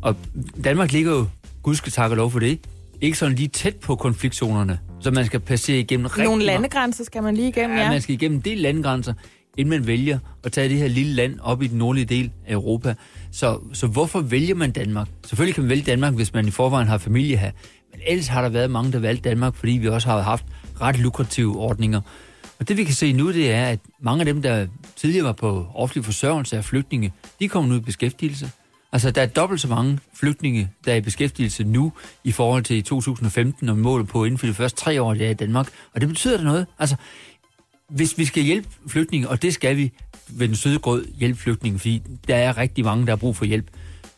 Og 0.02 0.16
Danmark 0.64 0.92
ligger 0.92 1.12
jo, 1.12 1.26
gud 1.62 1.74
skal 1.74 1.92
takke 1.92 2.16
lov 2.16 2.30
for 2.30 2.38
det, 2.38 2.58
ikke 3.00 3.18
sådan 3.18 3.36
lige 3.36 3.48
tæt 3.48 3.76
på 3.76 3.96
konfliktzonerne, 3.96 4.78
så 5.00 5.10
man 5.10 5.26
skal 5.26 5.40
passere 5.40 5.78
igennem 5.78 6.06
rigtig 6.06 6.24
Nogle 6.24 6.44
landegrænser 6.44 7.04
skal 7.04 7.22
man 7.22 7.36
lige 7.36 7.48
igennem, 7.48 7.76
Ja, 7.76 7.82
ja. 7.82 7.90
man 7.90 8.00
skal 8.00 8.14
igennem 8.14 8.42
del 8.42 8.58
landegrænser, 8.58 9.14
inden 9.56 9.70
man 9.70 9.86
vælger 9.86 10.18
at 10.44 10.52
tage 10.52 10.68
det 10.68 10.76
her 10.76 10.88
lille 10.88 11.12
land 11.12 11.40
op 11.40 11.62
i 11.62 11.66
den 11.66 11.78
nordlige 11.78 12.04
del 12.04 12.30
af 12.46 12.52
Europa. 12.52 12.94
Så, 13.32 13.58
så 13.72 13.86
hvorfor 13.86 14.20
vælger 14.20 14.54
man 14.54 14.70
Danmark? 14.70 15.08
Selvfølgelig 15.26 15.54
kan 15.54 15.64
man 15.64 15.70
vælge 15.70 15.84
Danmark, 15.84 16.14
hvis 16.14 16.32
man 16.34 16.48
i 16.48 16.50
forvejen 16.50 16.88
har 16.88 16.98
familie 16.98 17.36
her. 17.36 17.50
Men 17.92 18.00
ellers 18.06 18.26
har 18.26 18.42
der 18.42 18.48
været 18.48 18.70
mange, 18.70 18.92
der 18.92 18.98
valgte 18.98 19.28
Danmark, 19.28 19.54
fordi 19.54 19.72
vi 19.72 19.88
også 19.88 20.08
har 20.08 20.20
haft 20.20 20.44
ret 20.80 20.98
lukrative 20.98 21.56
ordninger. 21.56 22.00
Og 22.58 22.68
det 22.68 22.76
vi 22.76 22.84
kan 22.84 22.94
se 22.94 23.12
nu, 23.12 23.32
det 23.32 23.52
er, 23.52 23.66
at 23.66 23.78
mange 24.00 24.20
af 24.20 24.26
dem, 24.26 24.42
der 24.42 24.66
tidligere 24.96 25.24
var 25.24 25.32
på 25.32 25.66
offentlig 25.74 26.04
forsørgelse 26.04 26.56
af 26.56 26.64
flygtninge, 26.64 27.12
de 27.40 27.48
kommer 27.48 27.70
nu 27.70 27.76
i 27.76 27.80
beskæftigelse. 27.80 28.50
Altså, 28.92 29.10
der 29.10 29.22
er 29.22 29.26
dobbelt 29.26 29.60
så 29.60 29.68
mange 29.68 29.98
flygtninge, 30.14 30.70
der 30.84 30.92
er 30.92 30.96
i 30.96 31.00
beskæftigelse 31.00 31.64
nu, 31.64 31.92
i 32.24 32.32
forhold 32.32 32.62
til 32.62 32.76
i 32.76 32.82
2015, 32.82 33.68
vi 33.68 33.82
målet 33.82 34.08
på 34.08 34.24
inden 34.24 34.38
for 34.38 34.46
de 34.46 34.54
første 34.54 34.80
tre 34.80 35.02
år, 35.02 35.14
det 35.14 35.26
er 35.26 35.30
i 35.30 35.34
Danmark. 35.34 35.68
Og 35.94 36.00
det 36.00 36.08
betyder 36.08 36.36
da 36.36 36.44
noget. 36.44 36.66
Altså, 36.78 36.96
hvis 37.90 38.18
vi 38.18 38.24
skal 38.24 38.42
hjælpe 38.42 38.68
flygtninge, 38.88 39.28
og 39.28 39.42
det 39.42 39.54
skal 39.54 39.76
vi 39.76 39.92
ved 40.28 40.48
den 40.48 40.56
søde 40.56 40.78
grød 40.78 41.04
hjælpe 41.18 41.40
flygtninge, 41.40 41.78
fordi 41.78 42.02
der 42.28 42.36
er 42.36 42.58
rigtig 42.58 42.84
mange, 42.84 43.06
der 43.06 43.12
har 43.12 43.16
brug 43.16 43.36
for 43.36 43.44
hjælp, 43.44 43.66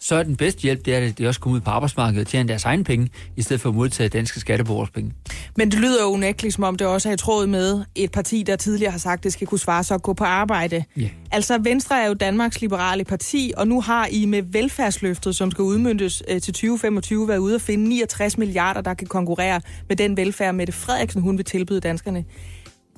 så 0.01 0.15
er 0.15 0.23
den 0.23 0.37
bedste 0.37 0.63
hjælp, 0.63 0.85
det 0.85 0.95
er, 0.95 0.99
at 0.99 1.19
de 1.19 1.29
også 1.29 1.41
kommer 1.41 1.57
ud 1.57 1.61
på 1.61 1.71
arbejdsmarkedet 1.71 2.21
og 2.21 2.27
tjener 2.27 2.47
deres 2.47 2.65
egen 2.65 2.85
penge, 2.85 3.11
i 3.37 3.43
stedet 3.43 3.61
for 3.61 3.69
at 3.69 3.75
modtage 3.75 4.09
danske 4.09 4.41
skatteborgers 4.41 4.91
penge. 4.91 5.13
Men 5.57 5.71
det 5.71 5.81
lyder 5.81 6.03
jo 6.03 6.09
unægteligt, 6.09 6.55
som 6.55 6.65
om 6.65 6.77
det 6.77 6.87
også 6.87 7.09
er 7.09 7.13
i 7.13 7.17
tråd 7.17 7.47
med 7.47 7.85
et 7.95 8.13
parti, 8.13 8.43
der 8.43 8.57
tidligere 8.57 8.91
har 8.91 8.99
sagt, 8.99 9.19
at 9.19 9.25
det 9.25 9.33
skal 9.33 9.47
kunne 9.47 9.59
svare 9.59 9.85
sig 9.85 9.95
at 9.95 10.03
gå 10.03 10.13
på 10.13 10.25
arbejde. 10.25 10.85
Ja. 10.97 11.09
Altså, 11.31 11.59
Venstre 11.63 12.03
er 12.03 12.07
jo 12.09 12.15
Danmarks 12.15 12.61
liberale 12.61 13.05
parti, 13.05 13.53
og 13.57 13.69
nu 13.69 13.81
har 13.81 14.07
I 14.07 14.27
med 14.27 14.43
velfærdsløftet, 14.43 15.37
som 15.37 15.51
skal 15.51 15.63
udmyndtes 15.63 16.23
øh, 16.29 16.41
til 16.41 16.55
2025, 16.55 17.29
været 17.29 17.39
ude 17.39 17.55
at 17.55 17.63
finde 17.63 17.89
69 17.89 18.39
milliarder, 18.39 18.81
der 18.81 18.95
kan 18.95 19.07
konkurrere 19.07 19.61
med 19.89 19.97
den 19.97 20.17
velfærd, 20.17 20.55
Mette 20.55 20.73
Frederiksen 20.73 21.23
hun 21.23 21.37
vil 21.37 21.45
tilbyde 21.45 21.81
danskerne. 21.81 22.25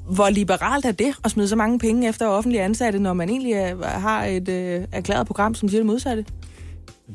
Hvor 0.09 0.31
liberalt 0.31 0.85
er 0.85 0.93
det 0.93 1.13
at 1.25 1.31
smide 1.31 1.49
så 1.49 1.57
mange 1.57 1.79
penge 1.79 2.09
efter 2.09 2.27
offentlige 2.27 2.63
ansatte, 2.63 2.99
når 2.99 3.13
man 3.13 3.29
egentlig 3.31 3.53
er, 3.53 3.85
har 3.99 4.25
et 4.25 4.49
øh, 4.49 4.83
erklæret 4.93 5.27
program, 5.27 5.55
som 5.55 5.69
siger 5.69 5.79
det 5.79 5.87
modsatte? 5.87 6.25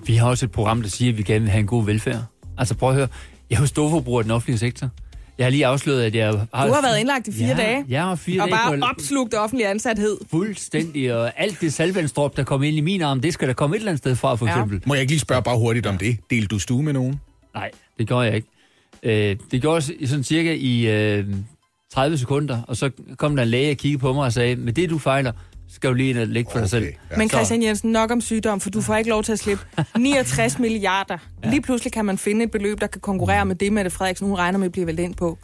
Vi 0.06 0.15
har 0.15 0.27
også 0.30 0.46
et 0.46 0.51
program, 0.51 0.82
der 0.82 0.89
siger, 0.89 1.12
at 1.12 1.18
vi 1.18 1.24
gerne 1.24 1.42
vil 1.42 1.50
have 1.50 1.60
en 1.60 1.68
god 1.68 1.86
velfærd. 1.86 2.24
Altså 2.58 2.75
prøv 2.75 2.89
at 2.89 2.96
høre, 2.96 3.08
jeg 3.50 3.56
er 3.56 3.60
jo 3.62 3.65
storforbruger 3.68 4.20
af 4.20 4.24
den 4.24 4.32
offentlige 4.32 4.58
sektor. 4.58 4.89
Jeg 5.38 5.46
har 5.46 5.51
lige 5.51 5.65
afsløret, 5.65 6.04
at 6.04 6.15
jeg 6.15 6.27
har... 6.54 6.68
Du 6.68 6.74
har 6.74 6.82
været 6.82 7.00
indlagt 7.00 7.27
i 7.27 7.32
fire 7.32 7.48
ja, 7.48 7.56
dage. 7.56 7.86
Jeg 7.89 8.04
har 8.04 8.15
fire 8.15 8.42
og 8.42 8.48
dage 8.48 8.58
bare 8.58 8.77
på- 8.77 8.86
opslugt 8.86 9.34
offentlig 9.34 9.68
ansathed. 9.70 10.18
Fuldstændig, 10.32 11.13
og 11.15 11.32
alt 11.39 11.62
det 11.62 11.74
salvandsdrop, 11.74 12.38
der 12.38 12.44
kommer 12.44 12.68
ind 12.68 12.77
i 12.77 12.82
min 12.82 13.01
arm, 13.01 13.20
det 13.22 13.34
skal 13.34 13.48
der 13.48 13.54
komme 13.54 13.75
et 13.75 13.80
eller 13.80 13.92
andet 13.92 13.98
sted 14.00 14.15
fra, 14.15 14.36
for 14.36 14.46
Ja. 14.46 14.51
eksempel. 14.51 14.82
Må 14.86 14.94
jeg 14.94 15.01
ikke 15.01 15.12
lige 15.12 15.20
spørge 15.20 15.42
bare 15.44 15.58
hurtigt 15.58 15.86
om 15.86 15.98
det? 15.98 16.18
Delte 16.30 16.48
du 16.48 16.60
stue 16.60 16.84
med 16.84 16.94
nogen? 16.94 17.20
Nej, 17.56 17.72
det 18.00 18.08
gjorde 18.08 18.25
jeg 18.25 18.36
ikke. 18.36 18.48
Øh, 19.04 19.38
det 19.51 19.62
gjorde 19.62 19.84
jeg 19.89 20.01
i 20.01 20.06
sådan 20.08 20.24
cirka 20.24 20.54
i 20.54 20.88
øh, 20.88 21.25
30 21.96 22.18
sekunder, 22.18 22.62
og 22.68 22.78
så 22.78 22.90
kom 23.18 23.36
der 23.36 23.44
en 23.44 23.50
læge 23.50 23.72
og 23.72 23.78
kiggede 23.78 24.00
på 24.02 24.14
mig 24.14 24.24
og 24.25 24.34
sagde, 24.34 24.56
med 24.56 24.74
det 24.74 24.90
du 24.90 24.98
fejler, 24.98 25.32
skal 25.70 25.90
du 25.90 25.94
lige 25.96 26.10
ind 26.10 26.18
og 26.20 26.28
lægge 26.28 26.52
for 26.52 26.60
dig 26.60 26.70
selv. 26.70 26.86
ja. 27.12 27.18
Men 27.18 27.30
Christian 27.30 27.64
Jensen, 27.64 27.92
nok 27.92 28.12
om 28.12 28.22
sygdom, 28.22 28.60
for 28.60 28.70
du 28.70 28.82
får 28.82 28.96
ikke 28.96 29.10
lov 29.10 29.24
til 29.24 29.32
at 29.32 29.40
slippe 29.40 29.64
69 29.98 30.60
milliarder. 30.60 31.18
Lige 31.44 31.62
pludselig 31.62 31.94
kan 31.94 32.06
man 32.06 32.18
finde 32.18 32.44
et 32.46 32.52
beløb, 32.52 32.82
der 32.82 32.88
kan 32.88 33.02
konkurrere 33.02 33.46
med 33.46 33.56
det, 33.56 33.74
Mette 33.74 33.92
Frederiksen 33.92 34.28
hun 34.28 34.38
regner 34.38 34.58
med 34.60 34.66
at 34.66 34.72
blive 34.72 34.86
valgt 34.88 35.00
ind 35.02 35.16
på. 35.16 35.38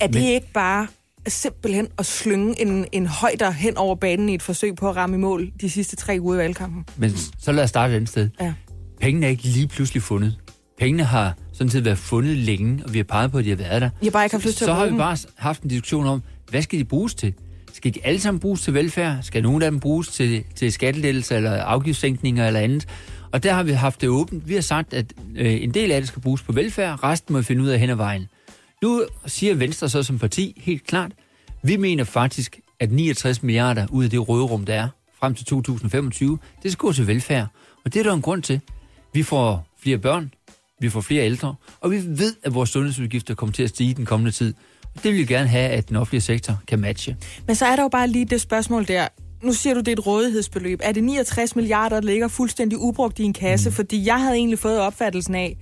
Er 0.00 0.06
det 0.06 0.14
Men- 0.14 0.24
ikke 0.24 0.52
bare 0.54 0.86
simpelthen 1.28 1.88
at 1.98 2.06
slynge 2.06 2.60
en, 2.62 2.86
en 2.92 3.06
højder 3.06 3.50
hen 3.50 3.76
over 3.76 3.94
banen 3.94 4.28
i 4.28 4.34
et 4.34 4.42
forsøg 4.42 4.74
på 4.76 4.88
at 4.90 4.96
ramme 4.96 5.16
i 5.16 5.18
mål 5.18 5.50
de 5.60 5.70
sidste 5.70 5.96
tre 5.96 6.16
uger 6.20 6.34
i 6.34 6.38
valgkampen? 6.38 6.84
Men 6.96 7.10
så 7.38 7.52
lad 7.52 7.64
os 7.64 7.70
starte 7.70 7.92
et 7.92 7.96
andet 7.96 8.08
sted. 8.08 8.28
Ja. 8.40 8.52
Pengene 9.00 9.26
er 9.26 9.30
ikke 9.30 9.42
lige 9.42 9.68
pludselig 9.68 10.02
fundet. 10.02 10.36
Pengene 10.78 11.04
har 11.04 11.34
sådan 11.60 11.70
set 11.70 11.84
været 11.84 11.98
fundet 11.98 12.36
længe, 12.36 12.82
og 12.84 12.92
vi 12.92 12.98
har 12.98 13.04
peget 13.04 13.32
på, 13.32 13.38
at 13.38 13.44
de 13.44 13.48
har 13.48 13.56
været 13.56 13.82
der. 13.82 13.90
Jeg 14.02 14.06
har 14.06 14.10
bare 14.10 14.24
ikke 14.24 14.34
haft 14.34 14.46
lyst 14.46 14.58
til 14.58 14.64
så 14.64 14.70
at 14.70 14.76
har 14.76 14.84
bruge 14.84 14.92
vi 14.92 14.98
bare 14.98 15.16
haft 15.36 15.62
en 15.62 15.68
diskussion 15.68 16.06
om, 16.06 16.22
hvad 16.50 16.62
skal 16.62 16.78
de 16.78 16.84
bruges 16.84 17.14
til? 17.14 17.34
Skal 17.72 17.94
de 17.94 18.00
alle 18.04 18.20
sammen 18.20 18.40
bruges 18.40 18.62
til 18.62 18.74
velfærd? 18.74 19.18
Skal 19.22 19.42
nogle 19.42 19.64
af 19.64 19.70
dem 19.70 19.80
bruges 19.80 20.08
til, 20.08 20.44
til 20.54 20.72
skattelettelser 20.72 21.36
eller 21.36 21.62
afgiftssænkninger 21.62 22.46
eller 22.46 22.60
andet? 22.60 22.88
Og 23.32 23.42
der 23.42 23.52
har 23.52 23.62
vi 23.62 23.72
haft 23.72 24.00
det 24.00 24.08
åbent. 24.08 24.48
Vi 24.48 24.54
har 24.54 24.60
sagt, 24.60 24.94
at 24.94 25.12
øh, 25.36 25.62
en 25.62 25.74
del 25.74 25.92
af 25.92 26.00
det 26.00 26.08
skal 26.08 26.22
bruges 26.22 26.42
på 26.42 26.52
velfærd, 26.52 27.04
resten 27.04 27.32
må 27.32 27.38
vi 27.38 27.44
finde 27.44 27.62
ud 27.62 27.68
af 27.68 27.78
hen 27.78 27.90
ad 27.90 27.94
vejen. 27.94 28.28
Nu 28.82 29.04
siger 29.26 29.54
Venstre 29.54 29.88
så 29.88 30.02
som 30.02 30.18
parti 30.18 30.62
helt 30.64 30.86
klart, 30.86 31.12
vi 31.62 31.76
mener 31.76 32.04
faktisk, 32.04 32.60
at 32.80 32.92
69 32.92 33.42
milliarder 33.42 33.86
ud 33.90 34.04
af 34.04 34.10
det 34.10 34.28
røde 34.28 34.64
der 34.66 34.74
er 34.74 34.88
frem 35.20 35.34
til 35.34 35.46
2025, 35.46 36.38
det 36.62 36.72
skal 36.72 36.80
gå 36.80 36.92
til 36.92 37.06
velfærd. 37.06 37.46
Og 37.84 37.94
det 37.94 38.00
er 38.00 38.04
der 38.04 38.12
en 38.12 38.22
grund 38.22 38.42
til. 38.42 38.60
Vi 39.12 39.22
får 39.22 39.66
flere 39.82 39.98
børn, 39.98 40.32
vi 40.80 40.88
får 40.90 41.00
flere 41.00 41.24
ældre, 41.24 41.54
og 41.80 41.90
vi 41.90 42.02
ved, 42.06 42.34
at 42.42 42.54
vores 42.54 42.70
sundhedsudgifter 42.70 43.34
kommer 43.34 43.52
til 43.52 43.62
at 43.62 43.68
stige 43.68 43.94
den 43.94 44.06
kommende 44.06 44.30
tid. 44.32 44.54
Det 44.94 45.04
vil 45.04 45.14
vi 45.14 45.24
gerne 45.24 45.48
have, 45.48 45.70
at 45.70 45.88
den 45.88 45.96
offentlige 45.96 46.20
sektor 46.20 46.58
kan 46.68 46.80
matche. 46.80 47.16
Men 47.46 47.56
så 47.56 47.66
er 47.66 47.76
der 47.76 47.82
jo 47.82 47.88
bare 47.88 48.08
lige 48.08 48.24
det 48.24 48.40
spørgsmål 48.40 48.88
der. 48.88 49.08
Nu 49.42 49.52
siger 49.52 49.74
du, 49.74 49.80
det 49.80 49.88
er 49.88 49.92
et 49.92 50.06
rådighedsbeløb. 50.06 50.80
Er 50.82 50.92
det 50.92 51.04
69 51.04 51.56
milliarder, 51.56 52.00
der 52.00 52.06
ligger 52.06 52.28
fuldstændig 52.28 52.78
ubrugt 52.78 53.18
i 53.18 53.22
en 53.22 53.32
kasse? 53.32 53.68
Mm. 53.68 53.74
Fordi 53.74 54.06
jeg 54.06 54.20
havde 54.20 54.34
egentlig 54.34 54.58
fået 54.58 54.80
opfattelsen 54.80 55.34
af, 55.34 55.56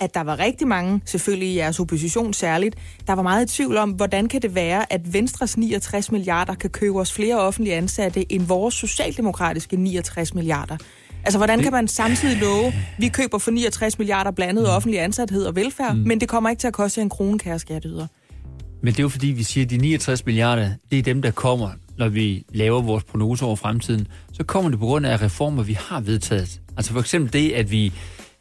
at 0.00 0.14
der 0.14 0.20
var 0.20 0.38
rigtig 0.38 0.68
mange, 0.68 1.00
selvfølgelig 1.04 1.48
i 1.48 1.56
jeres 1.56 1.80
opposition 1.80 2.32
særligt, 2.32 2.76
der 3.06 3.12
var 3.12 3.22
meget 3.22 3.50
i 3.50 3.56
tvivl 3.56 3.76
om, 3.76 3.90
hvordan 3.90 4.28
kan 4.28 4.42
det 4.42 4.54
være, 4.54 4.92
at 4.92 5.12
Venstres 5.12 5.56
69 5.56 6.12
milliarder 6.12 6.54
kan 6.54 6.70
købe 6.70 7.00
os 7.00 7.12
flere 7.12 7.40
offentlige 7.40 7.76
ansatte 7.76 8.32
end 8.32 8.42
vores 8.42 8.74
socialdemokratiske 8.74 9.76
69 9.76 10.34
milliarder. 10.34 10.76
Altså, 11.24 11.38
hvordan 11.38 11.62
kan 11.62 11.72
man 11.72 11.88
samtidig 11.88 12.38
love, 12.38 12.72
vi 12.98 13.08
køber 13.08 13.38
for 13.38 13.50
69 13.50 13.98
milliarder 13.98 14.30
blandet 14.30 14.70
offentlig 14.70 15.00
ansathed 15.00 15.44
og 15.44 15.56
velfærd, 15.56 15.96
mm. 15.96 16.02
men 16.02 16.20
det 16.20 16.28
kommer 16.28 16.50
ikke 16.50 16.60
til 16.60 16.68
at 16.68 16.72
koste 16.72 17.02
en 17.02 17.08
krone, 17.08 17.38
kære 17.38 17.58
skatteyder? 17.58 18.06
Men 18.82 18.92
det 18.92 18.98
er 18.98 19.02
jo 19.02 19.08
fordi, 19.08 19.26
vi 19.26 19.42
siger, 19.42 19.64
at 19.64 19.70
de 19.70 19.76
69 19.76 20.26
milliarder, 20.26 20.70
det 20.90 20.98
er 20.98 21.02
dem, 21.02 21.22
der 21.22 21.30
kommer, 21.30 21.70
når 21.98 22.08
vi 22.08 22.44
laver 22.48 22.82
vores 22.82 23.04
prognoser 23.04 23.46
over 23.46 23.56
fremtiden. 23.56 24.08
Så 24.32 24.44
kommer 24.44 24.70
det 24.70 24.78
på 24.78 24.86
grund 24.86 25.06
af 25.06 25.22
reformer, 25.22 25.62
vi 25.62 25.72
har 25.72 26.00
vedtaget. 26.00 26.60
Altså 26.76 26.92
for 26.92 27.00
eksempel 27.00 27.32
det, 27.32 27.52
at 27.52 27.70
vi 27.70 27.92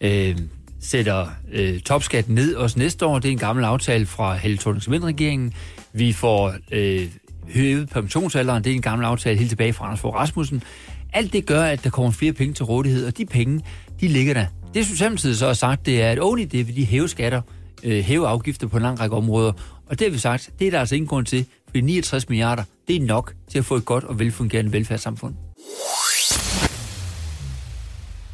øh, 0.02 0.38
sætter 0.80 1.28
øh, 1.52 1.80
topskatten 1.80 2.36
ned 2.36 2.56
også 2.56 2.80
næste 2.80 3.06
år. 3.06 3.20
Det 3.20 3.28
er 3.28 3.32
en 3.32 3.38
gammel 3.38 3.66
aftale 3.66 4.06
fra 4.06 4.36
Helle 4.36 4.58
thorning 4.58 5.04
regeringen 5.04 5.54
Vi 5.94 6.14
får 6.14 6.56
øh, 6.72 7.08
hævet 7.48 7.90
pensionsalderen. 7.90 8.64
Det 8.64 8.72
er 8.72 8.76
en 8.76 8.82
gammel 8.82 9.06
aftale 9.06 9.38
helt 9.38 9.50
tilbage 9.50 9.74
fra 9.74 9.86
Anders 9.86 10.00
Fogh 10.00 10.16
Rasmussen. 10.16 10.64
Alt 11.14 11.34
det 11.34 11.46
gør, 11.46 11.62
at 11.62 11.84
der 11.84 11.90
kommer 11.90 12.12
flere 12.12 12.34
penge 12.34 12.54
til 12.54 12.66
rådighed, 12.66 13.08
og 13.08 13.18
de 13.18 13.26
penge, 13.26 13.62
de 14.02 14.08
ligger 14.08 14.34
der. 14.34 14.46
Det 14.74 14.86
Socialdemokratiet 14.86 15.38
så 15.38 15.46
har 15.46 15.54
sagt, 15.54 15.86
det 15.86 16.02
er, 16.02 16.10
at 16.10 16.20
oven 16.20 16.40
i 16.40 16.46
det 16.46 16.68
vil 16.68 16.76
de 16.76 16.86
hæve 16.86 17.10
skatter, 17.10 17.42
øh, 17.84 18.04
hæve 18.04 18.28
afgifter 18.28 18.68
på 18.68 18.78
en 18.78 18.84
lang 18.84 19.00
række 19.00 19.16
områder. 19.16 19.52
Og 19.86 20.00
det 20.00 20.08
har 20.08 20.12
vi 20.12 20.18
sagt, 20.18 20.50
det 20.60 20.68
er 20.68 20.72
der 20.72 20.80
altså 20.80 20.96
ingen 20.96 21.08
grund 21.08 21.26
til, 21.26 21.46
fordi 21.66 21.82
69 21.82 22.30
milliarder, 22.30 22.64
det 22.88 22.96
er 22.96 23.02
nok 23.02 23.34
til 23.50 23.60
at 23.60 23.66
få 23.66 23.76
et 23.76 23.86
godt 23.86 24.04
og 24.04 24.20
velfungerende 24.20 24.74
velfærdssamfund. 24.74 25.34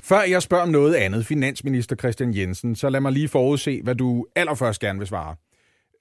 Før 0.03 0.22
jeg 0.22 0.41
spørger 0.41 0.63
om 0.63 0.69
noget 0.69 0.96
andet, 0.96 1.25
finansminister 1.25 1.96
Christian 1.96 2.36
Jensen, 2.36 2.75
så 2.75 2.89
lad 2.89 3.00
mig 3.00 3.12
lige 3.12 3.27
forudse, 3.27 3.81
hvad 3.84 3.96
du 3.96 4.25
allerførst 4.36 4.81
gerne 4.81 5.00
vil 5.00 5.07
svare. 5.07 5.36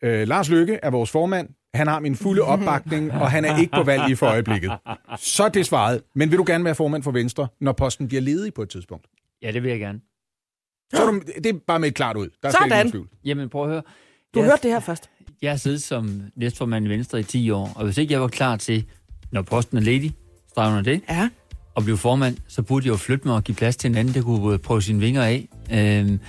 Øh, 0.03 0.29
Lars 0.29 0.49
Lykke 0.51 0.79
er 0.83 0.91
vores 0.91 1.11
formand. 1.11 1.49
Han 1.75 1.87
har 1.87 2.01
min 2.01 2.17
fulde 2.17 2.43
opbakning, 2.43 3.13
og 3.13 3.31
han 3.31 3.45
er 3.45 3.57
ikke 3.59 3.73
på 3.77 3.83
valg 3.83 4.11
i 4.11 4.15
for 4.15 4.27
øjeblikket. 4.27 4.73
Så 5.19 5.45
er 5.45 5.49
det 5.49 5.67
svaret. 5.67 6.03
Men 6.15 6.31
vil 6.31 6.39
du 6.39 6.45
gerne 6.47 6.65
være 6.65 6.75
formand 6.75 7.03
for 7.03 7.11
Venstre, 7.11 7.49
når 7.61 7.73
posten 7.73 8.09
bliver 8.09 8.21
ledig 8.23 8.55
på 8.55 8.63
et 8.63 8.69
tidspunkt? 8.69 9.07
Ja, 9.43 9.53
det 9.53 9.63
vil 9.63 9.71
jeg 9.71 9.79
gerne. 9.81 10.01
Så 10.95 11.03
er 11.03 11.11
du, 11.11 11.21
det 11.45 11.47
er 11.47 11.59
bare 11.67 11.79
med 11.79 11.89
et 11.89 11.95
klart 11.95 12.17
ud. 12.17 12.29
Der 12.43 12.49
er 12.49 12.53
slet 12.53 12.61
ikke 12.65 12.71
Sådan. 12.71 12.71
nogen 12.71 12.91
tvivl. 12.91 13.09
Jamen 13.25 13.49
prøv 13.49 13.63
at 13.63 13.69
høre. 13.71 13.83
Du 14.35 14.39
Jeg- 14.41 14.49
hørte 14.49 14.63
det 14.63 14.71
her 14.71 14.81
først. 14.81 15.11
Jeg 15.43 15.51
har 15.51 15.57
siddet 15.57 15.83
som 15.83 16.23
næstformand 16.37 16.87
i 16.87 16.89
Venstre 16.89 17.21
i 17.21 17.23
10 17.23 17.51
år, 17.51 17.73
og 17.77 17.85
hvis 17.85 17.99
ikke 17.99 18.13
jeg 18.13 18.21
var 18.21 18.29
klar 18.29 18.57
til, 18.57 18.85
når 19.31 19.43
posten 19.43 19.77
er 19.77 19.81
ledig, 19.81 20.15
streger 20.49 20.83
det, 20.83 21.01
Ja. 21.09 21.29
og 21.75 21.83
blive 21.83 21.97
formand, 21.97 22.37
så 22.49 22.63
burde 22.63 22.87
jeg 22.87 22.93
jo 22.93 22.97
flytte 22.97 23.27
mig 23.29 23.37
og 23.37 23.45
give 23.45 23.55
plads 23.57 23.77
til 23.77 23.89
en 23.91 23.97
anden, 23.97 24.15
der 24.15 24.23
kunne 24.23 24.59
prøve 24.59 24.83
sine 24.83 25.01
vinger 25.01 25.23
af. 25.23 25.49
Øhm, 25.73 26.21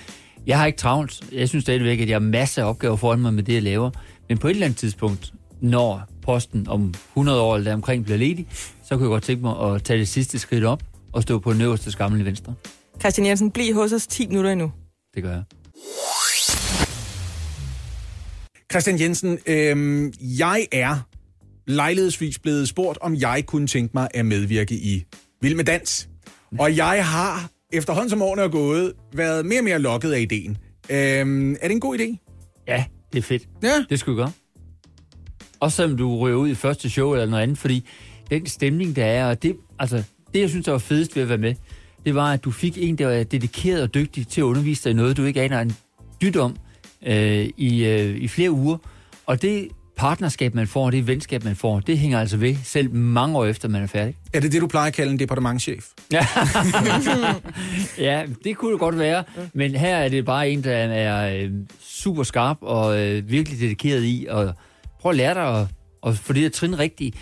jeg 0.48 0.60
har 0.60 0.66
ikke 0.66 0.78
travlt. 0.78 1.24
Jeg 1.32 1.50
synes 1.50 1.64
stadigvæk, 1.64 2.00
at 2.00 2.10
jeg 2.10 2.16
har 2.16 2.20
masser 2.20 2.64
af 2.64 2.70
opgaver 2.70 2.96
foran 2.96 3.20
mig 3.20 3.34
med 3.34 3.44
det, 3.44 3.54
jeg 3.54 3.64
laver. 3.64 3.92
Men 4.30 4.38
på 4.38 4.48
et 4.48 4.52
eller 4.52 4.66
andet 4.66 4.80
tidspunkt, 4.80 5.34
når 5.62 6.02
posten 6.22 6.68
om 6.68 6.94
100 7.10 7.42
år 7.42 7.56
eller 7.56 7.74
omkring 7.74 8.04
bliver 8.04 8.18
ledig, 8.18 8.48
så 8.84 8.96
kunne 8.96 9.04
jeg 9.04 9.10
godt 9.10 9.24
tænke 9.24 9.42
mig 9.42 9.60
at 9.60 9.84
tage 9.84 10.00
det 10.00 10.08
sidste 10.08 10.40
skridt 10.40 10.64
op 10.64 10.84
og 11.14 11.24
stå 11.24 11.40
på 11.40 11.54
den 11.54 11.62
øverste 11.62 11.92
skammel 11.92 12.22
i 12.22 12.26
Venstre. 12.26 12.54
Christian 13.00 13.28
Jensen, 13.28 13.52
bliv 13.52 13.74
hos 13.74 13.94
os 13.94 14.08
10 14.08 14.28
minutter 14.28 14.52
endnu. 14.52 14.72
Det 15.16 15.24
gør 15.24 15.32
jeg. 15.32 15.44
Christian 18.72 19.00
Jensen, 19.00 19.40
øh, 19.46 20.12
jeg 20.40 20.68
er 20.72 21.08
lejlighedsvis 21.68 22.40
blevet 22.40 22.68
spurgt, 22.68 22.98
om 23.02 23.16
jeg 23.16 23.44
kunne 23.46 23.68
tænke 23.68 23.92
mig 23.94 24.08
at 24.14 24.26
medvirke 24.26 24.76
i 24.76 25.06
Vild 25.42 25.56
med 25.56 25.64
Dans. 25.64 26.10
Og 26.60 26.78
jeg 26.78 27.06
har, 27.06 27.50
efterhånden 27.74 28.10
som 28.10 28.22
årene 28.22 28.42
er 28.42 28.48
gået, 28.48 28.94
været 29.14 29.46
mere 29.46 29.60
og 29.60 29.64
mere 29.64 29.80
lokket 29.80 30.12
af 30.12 30.20
ideen. 30.20 30.58
Øh, 30.90 30.96
er 31.62 31.68
det 31.68 31.72
en 31.72 31.80
god 31.80 32.00
idé? 32.00 32.18
Ja, 32.68 32.86
det 33.14 33.20
er 33.20 33.24
fedt. 33.24 33.48
Ja. 33.64 33.86
Det 33.90 34.00
skulle 34.00 34.16
vi 34.16 34.22
gøre. 34.22 34.32
Også 35.60 35.76
selvom 35.76 35.98
du 35.98 36.18
ryger 36.18 36.38
ud 36.38 36.50
i 36.50 36.56
første 36.56 36.90
show 36.90 37.14
eller 37.14 37.26
noget 37.26 37.44
andet, 37.44 37.58
fordi 37.58 37.88
den 38.30 38.46
stemning, 38.46 38.96
der 38.96 39.06
er, 39.06 39.30
og 39.30 39.44
det, 39.44 39.58
altså, 39.80 40.04
det 40.34 40.40
jeg 40.40 40.50
synes, 40.50 40.66
der 40.66 40.72
var 40.72 40.80
fedest 40.80 41.16
ved 41.16 41.24
at 41.24 41.30
være 41.30 41.38
med, 41.38 41.56
det 42.06 42.16
var, 42.16 42.34
at 42.34 42.44
du 42.44 42.52
fik 42.52 42.78
en, 42.78 42.98
der 42.98 43.08
var 43.08 43.24
dedikeret 43.24 43.82
og 43.82 43.94
dygtig 43.94 44.28
til 44.28 44.42
at 44.42 44.46
undervise 44.46 44.84
dig 44.84 44.90
i 44.90 44.94
noget, 44.94 45.18
du 45.18 45.24
ikke 45.24 45.42
aner 45.42 45.62
en 45.62 45.76
dyt 46.22 46.38
om 46.38 46.56
øh, 47.06 47.50
i, 47.58 47.86
øh, 47.86 48.16
i 48.16 48.28
flere 48.28 48.52
uger. 48.52 48.78
Og 49.26 49.42
det 49.42 49.68
partnerskab, 49.98 50.56
man 50.56 50.68
får, 50.68 50.90
det 50.90 51.08
venskab, 51.08 51.44
man 51.44 51.56
får, 51.56 51.80
det 51.80 51.98
hænger 51.98 52.20
altså 52.20 52.38
ved, 52.38 52.56
selv 52.64 52.94
mange 52.94 53.38
år 53.38 53.46
efter, 53.46 53.68
man 53.68 53.84
er 53.84 53.88
færdig. 53.88 54.16
Er 54.34 54.40
det 54.40 54.52
det, 54.52 54.62
du 54.62 54.68
plejer 54.68 54.88
at 54.88 54.94
kalde 54.94 55.12
en 55.12 55.20
departementchef? 55.20 55.86
Ja, 57.98 58.26
det 58.44 58.58
kunne 58.58 58.72
det 58.72 58.80
godt 58.80 59.00
være, 59.00 59.24
men 59.54 59.76
her 59.76 59.98
er 59.98 60.10
det 60.10 60.26
bare 60.26 60.50
en, 60.50 60.64
der 60.64 60.72
er 60.76 61.44
øh, 61.44 61.52
super 61.82 62.24
skarp 62.24 62.58
og 62.62 63.00
øh, 63.00 63.30
virkelig 63.30 63.60
dedikeret 63.60 64.04
i 64.04 64.26
at 64.30 64.48
prøve 65.02 65.12
at 65.12 65.18
lære 65.18 65.34
dig 65.34 65.60
at, 65.60 65.68
at 66.08 66.18
få 66.18 66.34
det 66.34 66.42
her 66.42 66.50
trin 66.50 66.80
rigtigt. 66.80 67.16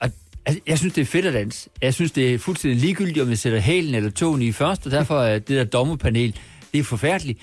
Og, 0.00 0.10
altså, 0.46 0.60
jeg 0.66 0.78
synes, 0.78 0.94
det 0.94 1.02
er 1.02 1.06
fedt 1.06 1.26
at 1.26 1.34
danse. 1.34 1.68
Jeg 1.82 1.94
synes, 1.94 2.12
det 2.12 2.34
er 2.34 2.38
fuldstændig 2.38 2.80
ligegyldigt, 2.80 3.18
om 3.20 3.28
jeg 3.28 3.38
sætter 3.38 3.58
hælen 3.58 3.94
eller 3.94 4.10
tåen 4.10 4.42
i 4.42 4.52
først, 4.52 4.86
og 4.86 4.92
derfor 4.92 5.22
er 5.22 5.38
det 5.38 5.48
der 5.48 5.64
dommerpanel, 5.64 6.36
det 6.72 6.78
er 6.80 6.84
forfærdeligt 6.84 7.38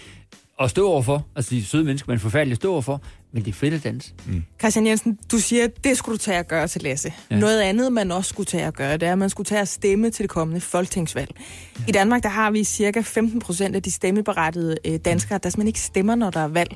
at 0.59 0.69
stå 0.69 0.89
overfor. 0.89 1.25
Altså, 1.35 1.55
de 1.55 1.65
søde 1.65 1.83
mennesker, 1.83 2.11
man 2.11 2.19
forfærdeligt 2.19 2.53
at 2.53 2.61
stå 2.61 2.71
overfor, 2.71 3.01
men 3.31 3.45
det 3.45 3.51
er 3.51 3.55
fedt 3.55 3.73
at 3.73 3.83
danse. 3.83 4.13
Christian 4.59 4.87
Jensen, 4.87 5.19
du 5.31 5.37
siger, 5.37 5.63
at 5.63 5.83
det 5.83 5.97
skulle 5.97 6.17
du 6.17 6.23
tage 6.23 6.37
at 6.37 6.47
gøre 6.47 6.67
til 6.67 6.81
Lasse. 6.81 7.13
Ja. 7.31 7.39
Noget 7.39 7.61
andet, 7.61 7.93
man 7.93 8.11
også 8.11 8.29
skulle 8.29 8.45
tage 8.45 8.65
at 8.65 8.73
gøre, 8.73 8.93
det 8.93 9.03
er, 9.03 9.11
at 9.11 9.17
man 9.17 9.29
skulle 9.29 9.45
tage 9.45 9.61
at 9.61 9.67
stemme 9.67 10.09
til 10.09 10.23
det 10.23 10.29
kommende 10.29 10.61
folketingsvalg. 10.61 11.31
Ja. 11.79 11.83
I 11.87 11.91
Danmark, 11.91 12.23
der 12.23 12.29
har 12.29 12.51
vi 12.51 12.63
cirka 12.63 13.01
15 13.01 13.39
procent 13.39 13.75
af 13.75 13.83
de 13.83 13.91
stemmeberettigede 13.91 14.77
øh, 14.85 14.99
danskere, 15.05 15.39
der 15.43 15.49
simpelthen 15.49 15.67
ikke 15.67 15.79
stemmer, 15.79 16.15
når 16.15 16.29
der 16.29 16.39
er 16.39 16.47
valg. 16.47 16.75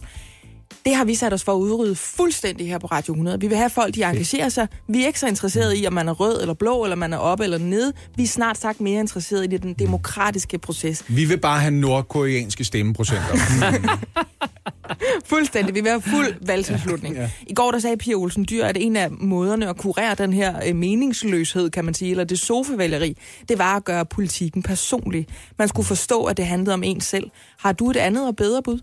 Det 0.86 0.96
har 0.96 1.06
vi 1.06 1.16
sat 1.16 1.34
os 1.34 1.44
for 1.44 1.52
at 1.54 1.58
udrydde 1.58 1.96
fuldstændig 1.96 2.68
her 2.68 2.78
på 2.78 2.88
Radio 2.88 3.14
100. 3.14 3.40
Vi 3.40 3.48
vil 3.48 3.58
have 3.58 3.70
folk, 3.70 3.96
de 3.96 4.04
engagerer 4.04 4.50
sig. 4.50 4.68
Vi 4.88 5.04
er 5.04 5.08
ikke 5.08 5.20
så 5.20 5.28
interesserede 5.28 5.78
i, 5.78 5.88
om 5.88 5.94
man 5.94 6.08
er 6.08 6.14
rød 6.14 6.42
eller 6.42 6.54
blå, 6.54 6.84
eller 6.84 6.96
man 6.96 7.14
er 7.14 7.18
oppe 7.18 7.44
eller 7.44 7.58
nede. 7.58 7.94
Vi 8.16 8.24
er 8.24 8.28
snart 8.28 8.58
sagt 8.58 8.82
mere 8.82 9.00
interesserede 9.00 9.46
i 9.46 9.58
den 9.58 9.74
demokratiske 9.74 10.58
proces. 10.58 11.04
Vi 11.08 11.26
vil 11.26 11.38
bare 11.38 11.60
have 11.60 11.72
nordkoreanske 11.72 12.64
stemmeprocenter. 12.64 13.38
Fuldstændig. 15.26 15.76
Vi 15.76 15.82
vil 15.82 15.90
have 15.90 16.02
fuld 16.02 16.36
valgtilslutning. 16.48 17.16
ja. 17.16 17.30
I 17.48 17.54
går 17.54 17.72
der 17.72 17.80
sagde 17.80 17.98
Pia 17.98 18.14
Olsen 18.14 18.46
Dyr, 18.50 18.66
at 18.66 18.78
en 18.80 18.96
af 18.96 19.12
måderne 19.12 19.70
at 19.70 19.78
kurere 19.78 20.16
den 20.16 20.34
her 20.34 20.60
øh, 20.68 20.76
meningsløshed, 20.76 21.70
kan 21.70 21.86
man 21.86 21.94
sige, 21.94 22.12
eller 22.12 22.24
det 22.24 22.40
sofavælgeri, 22.40 23.18
det 23.50 23.58
var 23.58 23.76
at 23.76 23.84
gøre 23.86 24.06
politikken 24.06 24.64
personlig. 24.64 25.28
Man 25.58 25.68
skulle 25.68 25.86
forstå, 25.86 26.24
at 26.24 26.38
det 26.38 26.46
handlede 26.46 26.74
om 26.74 26.84
en 26.84 27.02
selv. 27.02 27.30
Har 27.60 27.72
du 27.72 27.90
et 27.90 27.98
andet 27.98 28.28
og 28.28 28.36
bedre 28.36 28.64
bud? 28.64 28.80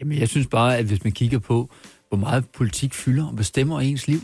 Jamen, 0.00 0.18
jeg 0.18 0.28
synes 0.28 0.46
bare, 0.46 0.78
at 0.78 0.84
hvis 0.84 1.04
man 1.04 1.12
kigger 1.12 1.38
på, 1.38 1.70
hvor 2.08 2.18
meget 2.18 2.44
politik 2.48 2.94
fylder 2.94 3.26
og 3.26 3.36
bestemmer 3.36 3.80
ens 3.80 4.08
liv, 4.08 4.20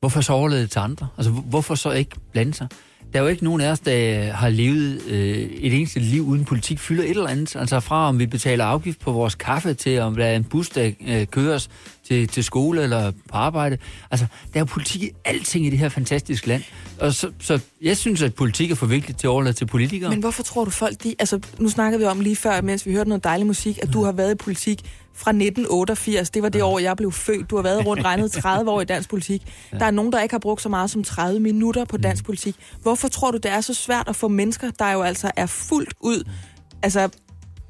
hvorfor 0.00 0.20
så 0.20 0.32
overlade 0.32 0.62
det 0.62 0.70
til 0.70 0.78
andre? 0.78 1.08
Altså, 1.16 1.30
hvorfor 1.30 1.74
så 1.74 1.90
ikke 1.90 2.16
blande 2.32 2.54
sig? 2.54 2.68
Der 3.12 3.18
er 3.18 3.22
jo 3.22 3.28
ikke 3.28 3.44
nogen 3.44 3.60
af 3.60 3.70
os, 3.70 3.80
der 3.80 4.32
har 4.32 4.48
levet 4.48 5.02
øh, 5.08 5.36
et 5.38 5.74
eneste 5.74 6.00
liv 6.00 6.22
uden 6.22 6.44
politik 6.44 6.78
fylder 6.78 7.02
et 7.02 7.10
eller 7.10 7.26
andet. 7.26 7.56
Altså 7.56 7.80
fra 7.80 8.08
om 8.08 8.18
vi 8.18 8.26
betaler 8.26 8.64
afgift 8.64 9.00
på 9.00 9.12
vores 9.12 9.34
kaffe, 9.34 9.74
til 9.74 10.00
om 10.00 10.16
der 10.16 10.24
er 10.24 10.36
en 10.36 10.44
bus, 10.44 10.68
der 10.68 10.90
øh, 11.06 11.26
køres 11.26 11.68
til, 12.08 12.28
til 12.28 12.44
skole 12.44 12.82
eller 12.82 13.10
på 13.10 13.36
arbejde. 13.36 13.78
Altså, 14.10 14.26
der 14.52 14.56
er 14.56 14.60
jo 14.60 14.64
politik 14.64 15.02
i 15.02 15.10
alting 15.24 15.66
i 15.66 15.70
det 15.70 15.78
her 15.78 15.88
fantastiske 15.88 16.48
land. 16.48 16.62
Og 17.00 17.14
så, 17.14 17.30
så 17.38 17.60
jeg 17.82 17.96
synes, 17.96 18.22
at 18.22 18.34
politik 18.34 18.70
er 18.70 18.74
for 18.74 18.86
vigtigt 18.86 19.18
til 19.18 19.26
at 19.26 19.30
overlade 19.30 19.54
til 19.54 19.66
politikere. 19.66 20.10
Men 20.10 20.20
hvorfor 20.20 20.42
tror 20.42 20.64
du 20.64 20.70
folk, 20.70 21.02
de... 21.02 21.14
Altså, 21.18 21.40
nu 21.58 21.68
snakkede 21.68 22.00
vi 22.00 22.06
om 22.06 22.20
lige 22.20 22.36
før, 22.36 22.60
mens 22.60 22.86
vi 22.86 22.92
hørte 22.92 23.08
noget 23.08 23.24
dejlig 23.24 23.46
musik, 23.46 23.78
at 23.82 23.92
du 23.92 24.04
har 24.04 24.12
været 24.12 24.32
i 24.32 24.34
politik 24.34 24.82
fra 25.16 25.30
1988. 25.30 26.30
Det 26.30 26.42
var 26.42 26.48
det 26.48 26.62
år, 26.62 26.78
jeg 26.78 26.96
blev 26.96 27.12
født. 27.12 27.50
Du 27.50 27.56
har 27.56 27.62
været 27.62 27.86
rundt 27.86 28.04
regnet 28.04 28.32
30 28.32 28.70
år 28.70 28.80
i 28.80 28.84
dansk 28.84 29.10
politik. 29.10 29.42
Der 29.80 29.84
er 29.86 29.90
nogen, 29.90 30.12
der 30.12 30.22
ikke 30.22 30.32
har 30.32 30.38
brugt 30.38 30.62
så 30.62 30.68
meget 30.68 30.90
som 30.90 31.04
30 31.04 31.40
minutter 31.40 31.84
på 31.84 31.96
dansk 31.96 32.24
politik. 32.24 32.56
Hvorfor 32.82 33.08
tror 33.08 33.30
du, 33.30 33.36
det 33.36 33.50
er 33.50 33.60
så 33.60 33.74
svært 33.74 34.08
at 34.08 34.16
få 34.16 34.28
mennesker, 34.28 34.70
der 34.70 34.92
jo 34.92 35.02
altså 35.02 35.30
er 35.36 35.46
fuldt 35.46 35.94
ud 36.00 36.24
altså, 36.82 37.08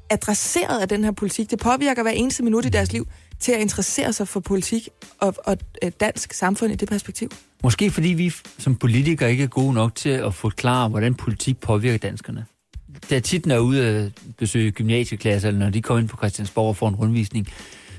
adresseret 0.09 0.79
af 0.81 0.89
den 0.89 1.03
her 1.03 1.11
politik? 1.11 1.51
Det 1.51 1.59
påvirker 1.59 2.01
hver 2.03 2.11
eneste 2.11 2.43
minut 2.43 2.65
i 2.65 2.69
deres 2.69 2.91
liv 2.91 3.07
til 3.39 3.51
at 3.51 3.59
interessere 3.61 4.13
sig 4.13 4.27
for 4.27 4.39
politik 4.39 4.89
og, 5.19 5.35
og 5.45 5.57
øh, 5.83 5.91
dansk 5.99 6.33
samfund 6.33 6.73
i 6.73 6.75
det 6.75 6.89
perspektiv. 6.89 7.29
Måske 7.63 7.91
fordi 7.91 8.09
vi 8.09 8.33
som 8.57 8.75
politikere 8.75 9.31
ikke 9.31 9.43
er 9.43 9.47
gode 9.47 9.73
nok 9.73 9.95
til 9.95 10.09
at 10.09 10.33
forklare, 10.33 10.89
hvordan 10.89 11.15
politik 11.15 11.59
påvirker 11.59 11.97
danskerne 11.97 12.45
da 13.09 13.19
tit 13.19 13.45
når 13.45 13.55
jeg 13.55 13.59
er 13.59 13.63
ude 13.63 13.85
at 13.85 14.11
besøge 14.37 14.71
gymnasieklasser, 14.71 15.47
eller 15.47 15.59
når 15.59 15.69
de 15.69 15.81
kommer 15.81 16.01
ind 16.01 16.09
på 16.09 16.17
Christiansborg 16.17 16.67
og 16.67 16.75
får 16.75 16.89
en 16.89 16.95
rundvisning, 16.95 17.47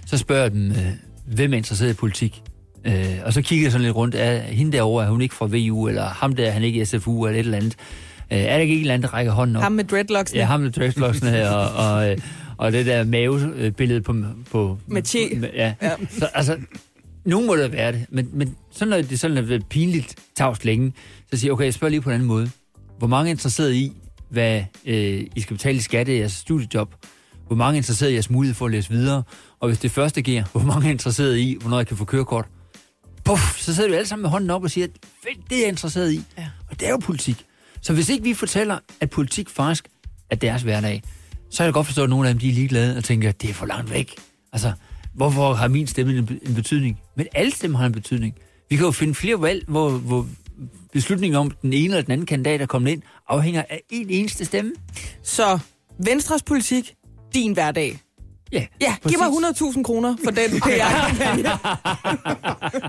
så 0.06 0.18
spørger 0.18 0.42
jeg 0.42 0.52
dem, 0.52 0.70
øh, 0.70 0.92
hvem 1.26 1.52
er 1.52 1.56
interesseret 1.56 1.90
i 1.90 1.94
politik? 1.94 2.42
Øh, 2.84 3.18
og 3.24 3.32
så 3.32 3.42
kigger 3.42 3.64
jeg 3.64 3.72
sådan 3.72 3.84
lidt 3.84 3.96
rundt, 3.96 4.14
er 4.14 4.38
hende 4.38 4.72
derovre, 4.72 5.04
er 5.04 5.10
hun 5.10 5.20
ikke 5.20 5.34
fra 5.34 5.46
VU, 5.46 5.88
eller 5.88 6.04
ham 6.04 6.34
der, 6.34 6.50
han 6.50 6.62
ikke 6.62 6.86
SFU, 6.86 7.26
eller 7.26 7.40
et 7.40 7.44
eller 7.44 7.58
andet. 7.58 7.76
Øh, 8.32 8.38
er 8.38 8.52
der 8.52 8.58
ikke 8.58 8.74
en 8.74 8.80
eller 8.80 8.94
andet, 8.94 9.10
der 9.10 9.14
rækker 9.14 9.32
hånden 9.32 9.56
op? 9.56 9.62
Ham 9.62 9.72
med 9.72 9.84
dreadlocksene. 9.84 10.40
Ja, 10.40 10.46
ham 10.46 10.60
med 10.60 10.70
dreadlocksene 10.70 11.30
her, 11.30 11.50
og, 11.50 11.94
og, 11.94 12.10
øh, 12.10 12.18
og 12.56 12.72
det 12.72 12.86
der 12.86 13.04
mavebillede 13.04 14.00
på... 14.00 14.16
på 14.50 14.78
med 14.86 15.02
Ja. 15.54 15.74
ja. 15.82 15.90
Så, 16.10 16.28
altså, 16.34 16.56
nogen 17.24 17.46
må 17.46 17.56
det 17.56 17.72
være 17.72 17.92
det, 17.92 18.06
men, 18.08 18.28
men 18.32 18.54
sådan 18.70 18.88
når 18.88 19.02
det 19.02 19.20
sådan 19.20 19.52
er 19.52 19.60
pinligt 19.70 20.14
tavst 20.36 20.64
længe, 20.64 20.92
så 21.30 21.38
siger 21.38 21.48
jeg, 21.48 21.52
okay, 21.52 21.64
jeg 21.64 21.74
spørger 21.74 21.90
lige 21.90 22.00
på 22.00 22.10
en 22.10 22.14
anden 22.14 22.28
måde. 22.28 22.50
Hvor 22.98 23.06
mange 23.06 23.28
er 23.28 23.30
interesseret 23.30 23.74
i, 23.74 23.92
hvad 24.30 24.64
øh, 24.84 25.26
I 25.36 25.40
skal 25.40 25.56
betale 25.56 25.76
i 25.76 25.80
skat 25.80 26.08
af 26.08 26.14
jeres 26.14 26.32
studiejob, 26.32 26.94
hvor 27.46 27.56
mange 27.56 27.76
er 27.76 27.76
interesseret 27.76 28.10
i 28.10 28.12
jeres 28.12 28.30
mulighed 28.30 28.54
for 28.54 28.66
at 28.66 28.72
læse 28.72 28.90
videre, 28.90 29.22
og 29.60 29.68
hvis 29.68 29.78
det 29.78 29.90
første 29.90 30.22
giver, 30.22 30.44
hvor 30.52 30.62
mange 30.62 30.86
er 30.86 30.90
interesseret 30.90 31.38
i, 31.38 31.56
hvornår 31.60 31.76
jeg 31.76 31.86
kan 31.86 31.96
få 31.96 32.04
kørekort. 32.04 32.46
Puff, 33.24 33.58
så 33.58 33.74
sidder 33.74 33.90
vi 33.90 33.94
alle 33.94 34.08
sammen 34.08 34.22
med 34.22 34.30
hånden 34.30 34.50
op 34.50 34.62
og 34.62 34.70
siger, 34.70 34.86
fedt, 35.22 35.50
det 35.50 35.56
er 35.56 35.60
jeg 35.60 35.68
interesseret 35.68 36.12
i. 36.12 36.22
Ja. 36.38 36.46
Og 36.70 36.80
det 36.80 36.86
er 36.88 36.90
jo 36.90 36.96
politik. 36.96 37.44
Så 37.82 37.92
hvis 37.94 38.08
ikke 38.08 38.24
vi 38.24 38.34
fortæller, 38.34 38.78
at 39.00 39.10
politik 39.10 39.48
faktisk 39.48 39.88
er 40.30 40.36
deres 40.36 40.62
hverdag, 40.62 41.02
så 41.50 41.62
er 41.62 41.66
jeg 41.66 41.74
godt 41.74 41.86
forstå, 41.86 42.02
at 42.02 42.10
nogle 42.10 42.28
af 42.28 42.34
dem 42.34 42.40
de 42.40 42.48
er 42.48 42.52
ligeglade 42.52 42.96
og 42.96 43.04
tænker, 43.04 43.32
det 43.32 43.50
er 43.50 43.54
for 43.54 43.66
langt 43.66 43.90
væk. 43.90 44.14
Altså, 44.52 44.72
hvorfor 45.14 45.54
har 45.54 45.68
min 45.68 45.86
stemme 45.86 46.18
en 46.42 46.54
betydning? 46.54 47.00
Men 47.16 47.26
alle 47.34 47.52
stemmer 47.52 47.78
har 47.78 47.86
en 47.86 47.92
betydning. 47.92 48.34
Vi 48.70 48.76
kan 48.76 48.84
jo 48.84 48.90
finde 48.90 49.14
flere 49.14 49.42
valg, 49.42 49.64
hvor, 49.68 49.90
hvor 49.90 50.26
beslutningen 50.92 51.36
om 51.36 51.50
den 51.50 51.72
ene 51.72 51.84
eller 51.84 52.02
den 52.02 52.12
anden 52.12 52.26
kandidat, 52.26 52.60
der 52.60 52.66
kommer 52.66 52.90
ind, 52.90 53.02
afhænger 53.28 53.64
af 53.68 53.82
en 53.90 54.10
eneste 54.10 54.44
stemme. 54.44 54.72
Så 55.22 55.58
Venstres 56.04 56.42
politik, 56.42 56.94
din 57.34 57.52
hverdag. 57.52 57.98
Ja, 58.52 58.66
ja 58.80 58.96
giv 59.08 59.18
mig 59.18 59.28
100.000 59.28 59.82
kroner 59.82 60.16
for 60.24 60.30
den 60.30 60.50
PR-kampagne. 60.64 61.48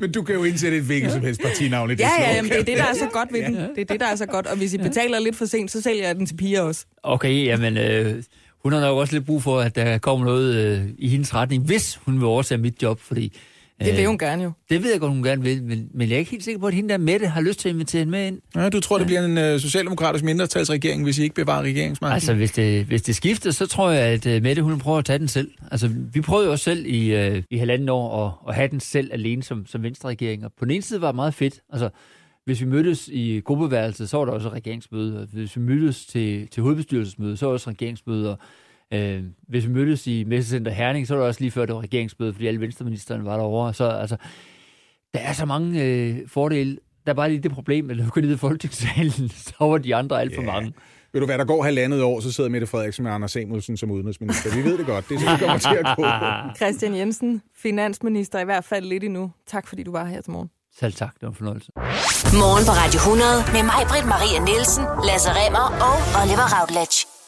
Men 0.01 0.11
du 0.11 0.23
kan 0.23 0.35
jo 0.35 0.43
indsætte 0.43 0.77
et 0.77 0.83
hvilket 0.83 1.11
som 1.11 1.21
helst 1.21 1.41
partinavn 1.41 1.91
i 1.91 1.95
det 1.95 1.99
Ja, 1.99 2.09
ja, 2.19 2.35
jamen, 2.35 2.51
det 2.51 2.59
er 2.59 2.63
det, 2.63 2.77
der 2.77 2.83
er 2.83 2.93
så 2.93 3.07
godt 3.11 3.33
ved 3.33 3.43
den. 3.43 3.55
Det 3.55 3.81
er 3.81 3.85
det, 3.85 3.99
der 3.99 4.05
er 4.05 4.15
så 4.15 4.25
godt. 4.25 4.47
Og 4.47 4.57
hvis 4.57 4.73
I 4.73 4.77
betaler 4.77 5.19
lidt 5.19 5.35
for 5.35 5.45
sent, 5.45 5.71
så 5.71 5.81
sælger 5.81 6.07
jeg 6.07 6.15
den 6.15 6.25
til 6.25 6.35
piger 6.35 6.61
også. 6.61 6.85
Okay, 7.03 7.45
jamen... 7.45 7.77
Øh, 7.77 8.23
hun 8.63 8.73
har 8.73 8.79
nok 8.79 8.97
også 8.97 9.13
lidt 9.13 9.25
brug 9.25 9.43
for, 9.43 9.59
at 9.59 9.75
der 9.75 9.97
kommer 9.97 10.25
noget 10.25 10.55
øh, 10.55 10.85
i 10.97 11.09
hendes 11.09 11.35
retning, 11.35 11.63
hvis 11.63 11.99
hun 12.05 12.15
vil 12.15 12.25
overtage 12.25 12.57
mit 12.57 12.83
job, 12.83 12.99
fordi 12.99 13.37
det 13.85 13.97
vil 13.97 14.05
hun 14.05 14.17
gerne 14.17 14.43
jo. 14.43 14.51
Det 14.69 14.83
ved 14.83 14.91
jeg 14.91 14.99
godt, 14.99 15.11
hun 15.11 15.23
gerne 15.23 15.43
vil, 15.43 15.63
men, 15.63 15.89
men 15.93 16.09
jeg 16.09 16.15
er 16.15 16.19
ikke 16.19 16.31
helt 16.31 16.43
sikker 16.43 16.59
på, 16.59 16.67
at 16.67 16.73
hende 16.73 16.89
der 16.89 16.97
Mette 16.97 17.27
har 17.27 17.41
lyst 17.41 17.59
til 17.59 17.69
at 17.69 17.75
invitere 17.75 17.99
hende 17.99 18.11
med 18.11 18.27
ind. 18.27 18.39
Ja, 18.55 18.69
du 18.69 18.79
tror, 18.79 18.97
det 18.97 19.07
bliver 19.07 19.25
en 19.25 19.53
uh, 19.53 19.59
socialdemokratisk 19.59 20.23
mindretalsregering, 20.23 21.03
hvis 21.03 21.19
I 21.19 21.23
ikke 21.23 21.35
bevarer 21.35 21.61
regeringsmagten? 21.61 22.13
Altså, 22.13 22.33
hvis 22.33 22.51
det, 22.51 22.85
hvis 22.85 23.01
det 23.01 23.15
skifter, 23.15 23.51
så 23.51 23.67
tror 23.67 23.89
jeg, 23.89 24.03
at 24.03 24.25
uh, 24.25 24.43
Mette 24.43 24.61
hun 24.61 24.79
prøver 24.79 24.97
at 24.97 25.05
tage 25.05 25.19
den 25.19 25.27
selv. 25.27 25.51
Altså, 25.71 25.89
vi 26.13 26.21
prøvede 26.21 26.45
jo 26.45 26.51
også 26.51 26.63
selv 26.63 26.85
i, 26.85 27.27
uh, 27.29 27.43
i 27.49 27.57
halvanden 27.57 27.89
år 27.89 28.25
at, 28.25 28.49
at 28.49 28.55
have 28.55 28.67
den 28.67 28.79
selv 28.79 29.09
alene 29.13 29.43
som, 29.43 29.65
som 29.65 29.83
venstre 29.83 30.09
Og 30.43 30.51
på 30.59 30.65
den 30.65 30.71
ene 30.71 30.81
side 30.81 31.01
var 31.01 31.07
det 31.07 31.15
meget 31.15 31.33
fedt. 31.33 31.61
Altså, 31.73 31.89
hvis 32.45 32.61
vi 32.61 32.65
mødtes 32.65 33.07
i 33.07 33.39
gruppeværelset, 33.39 34.09
så 34.09 34.17
var 34.17 34.25
der 34.25 34.31
også 34.31 34.49
regeringsmøde. 34.49 35.27
Hvis 35.33 35.55
vi 35.55 35.61
mødtes 35.61 36.05
til, 36.05 36.47
til 36.47 36.63
hovedbestyrelsesmøde, 36.63 37.37
så 37.37 37.45
var 37.45 37.51
der 37.51 37.53
også 37.53 37.69
regeringsmøde. 37.69 38.37
Øh, 38.93 39.23
hvis 39.47 39.67
vi 39.67 39.71
mødtes 39.71 40.07
i 40.07 40.23
Messecenter 40.23 40.71
Herning, 40.71 41.07
så 41.07 41.13
var 41.13 41.21
det 41.21 41.27
også 41.27 41.41
lige 41.41 41.51
før 41.51 41.65
det 41.65 41.75
var 41.75 41.81
regeringsmøde, 41.81 42.33
fordi 42.33 42.47
alle 42.47 42.61
venstreministerne 42.61 43.25
var 43.25 43.37
derovre. 43.37 43.73
Så 43.73 43.89
altså, 43.89 44.17
der 45.13 45.19
er 45.19 45.33
så 45.33 45.45
mange 45.45 45.83
øh, 45.83 46.17
fordele. 46.27 46.77
Der 47.05 47.11
er 47.11 47.15
bare 47.15 47.29
lige 47.29 47.43
det 47.43 47.51
problem, 47.51 47.89
at 47.89 47.97
når 47.97 48.03
du 48.03 48.09
går 48.09 48.21
ned 48.21 48.33
i 48.33 48.37
folketingssalen, 48.37 49.29
så 49.47 49.53
var 49.59 49.77
de 49.77 49.95
andre 49.95 50.21
alt 50.21 50.35
for 50.35 50.43
yeah. 50.43 50.53
mange. 50.53 50.73
Ved 51.13 51.21
du 51.21 51.25
hvad, 51.25 51.37
der 51.37 51.45
går 51.45 51.63
halvandet 51.63 52.03
år, 52.03 52.19
så 52.19 52.31
sidder 52.31 52.49
Mette 52.49 52.67
Frederiksen 52.67 53.03
med 53.03 53.11
Anders 53.11 53.31
Samuelsen 53.31 53.77
som 53.77 53.91
udenrigsminister. 53.91 54.55
Vi 54.55 54.63
ved 54.69 54.77
det 54.77 54.85
godt. 54.85 55.09
Det 55.09 55.15
er 55.15 55.19
sådan, 55.19 55.39
det 55.39 55.47
kommer 55.47 55.57
til 55.59 55.77
at 55.85 55.97
gå. 55.97 56.05
Christian 56.65 56.95
Jensen, 56.95 57.41
finansminister 57.55 58.39
i 58.39 58.45
hvert 58.45 58.63
fald 58.63 58.85
lidt 58.85 59.03
endnu. 59.03 59.31
Tak 59.47 59.67
fordi 59.67 59.83
du 59.83 59.91
var 59.91 60.05
her 60.05 60.21
til 60.21 60.31
morgen. 60.31 60.49
Selv 60.79 60.93
tak, 60.93 61.13
det 61.13 61.21
var 61.21 61.29
en 61.29 61.35
fornøjelse. 61.35 61.71
Morgen 62.43 62.65
på 62.65 62.71
Radio 62.71 62.97
100 62.97 63.29
med 63.55 63.63
mig, 63.63 63.81
Britt 63.91 64.05
Maria 64.05 64.39
Nielsen, 64.49 64.83
Lasse 65.07 65.29
Remmer 65.39 65.67
og 65.87 65.95
Oliver 66.21 66.47
Routledge. 66.55 67.18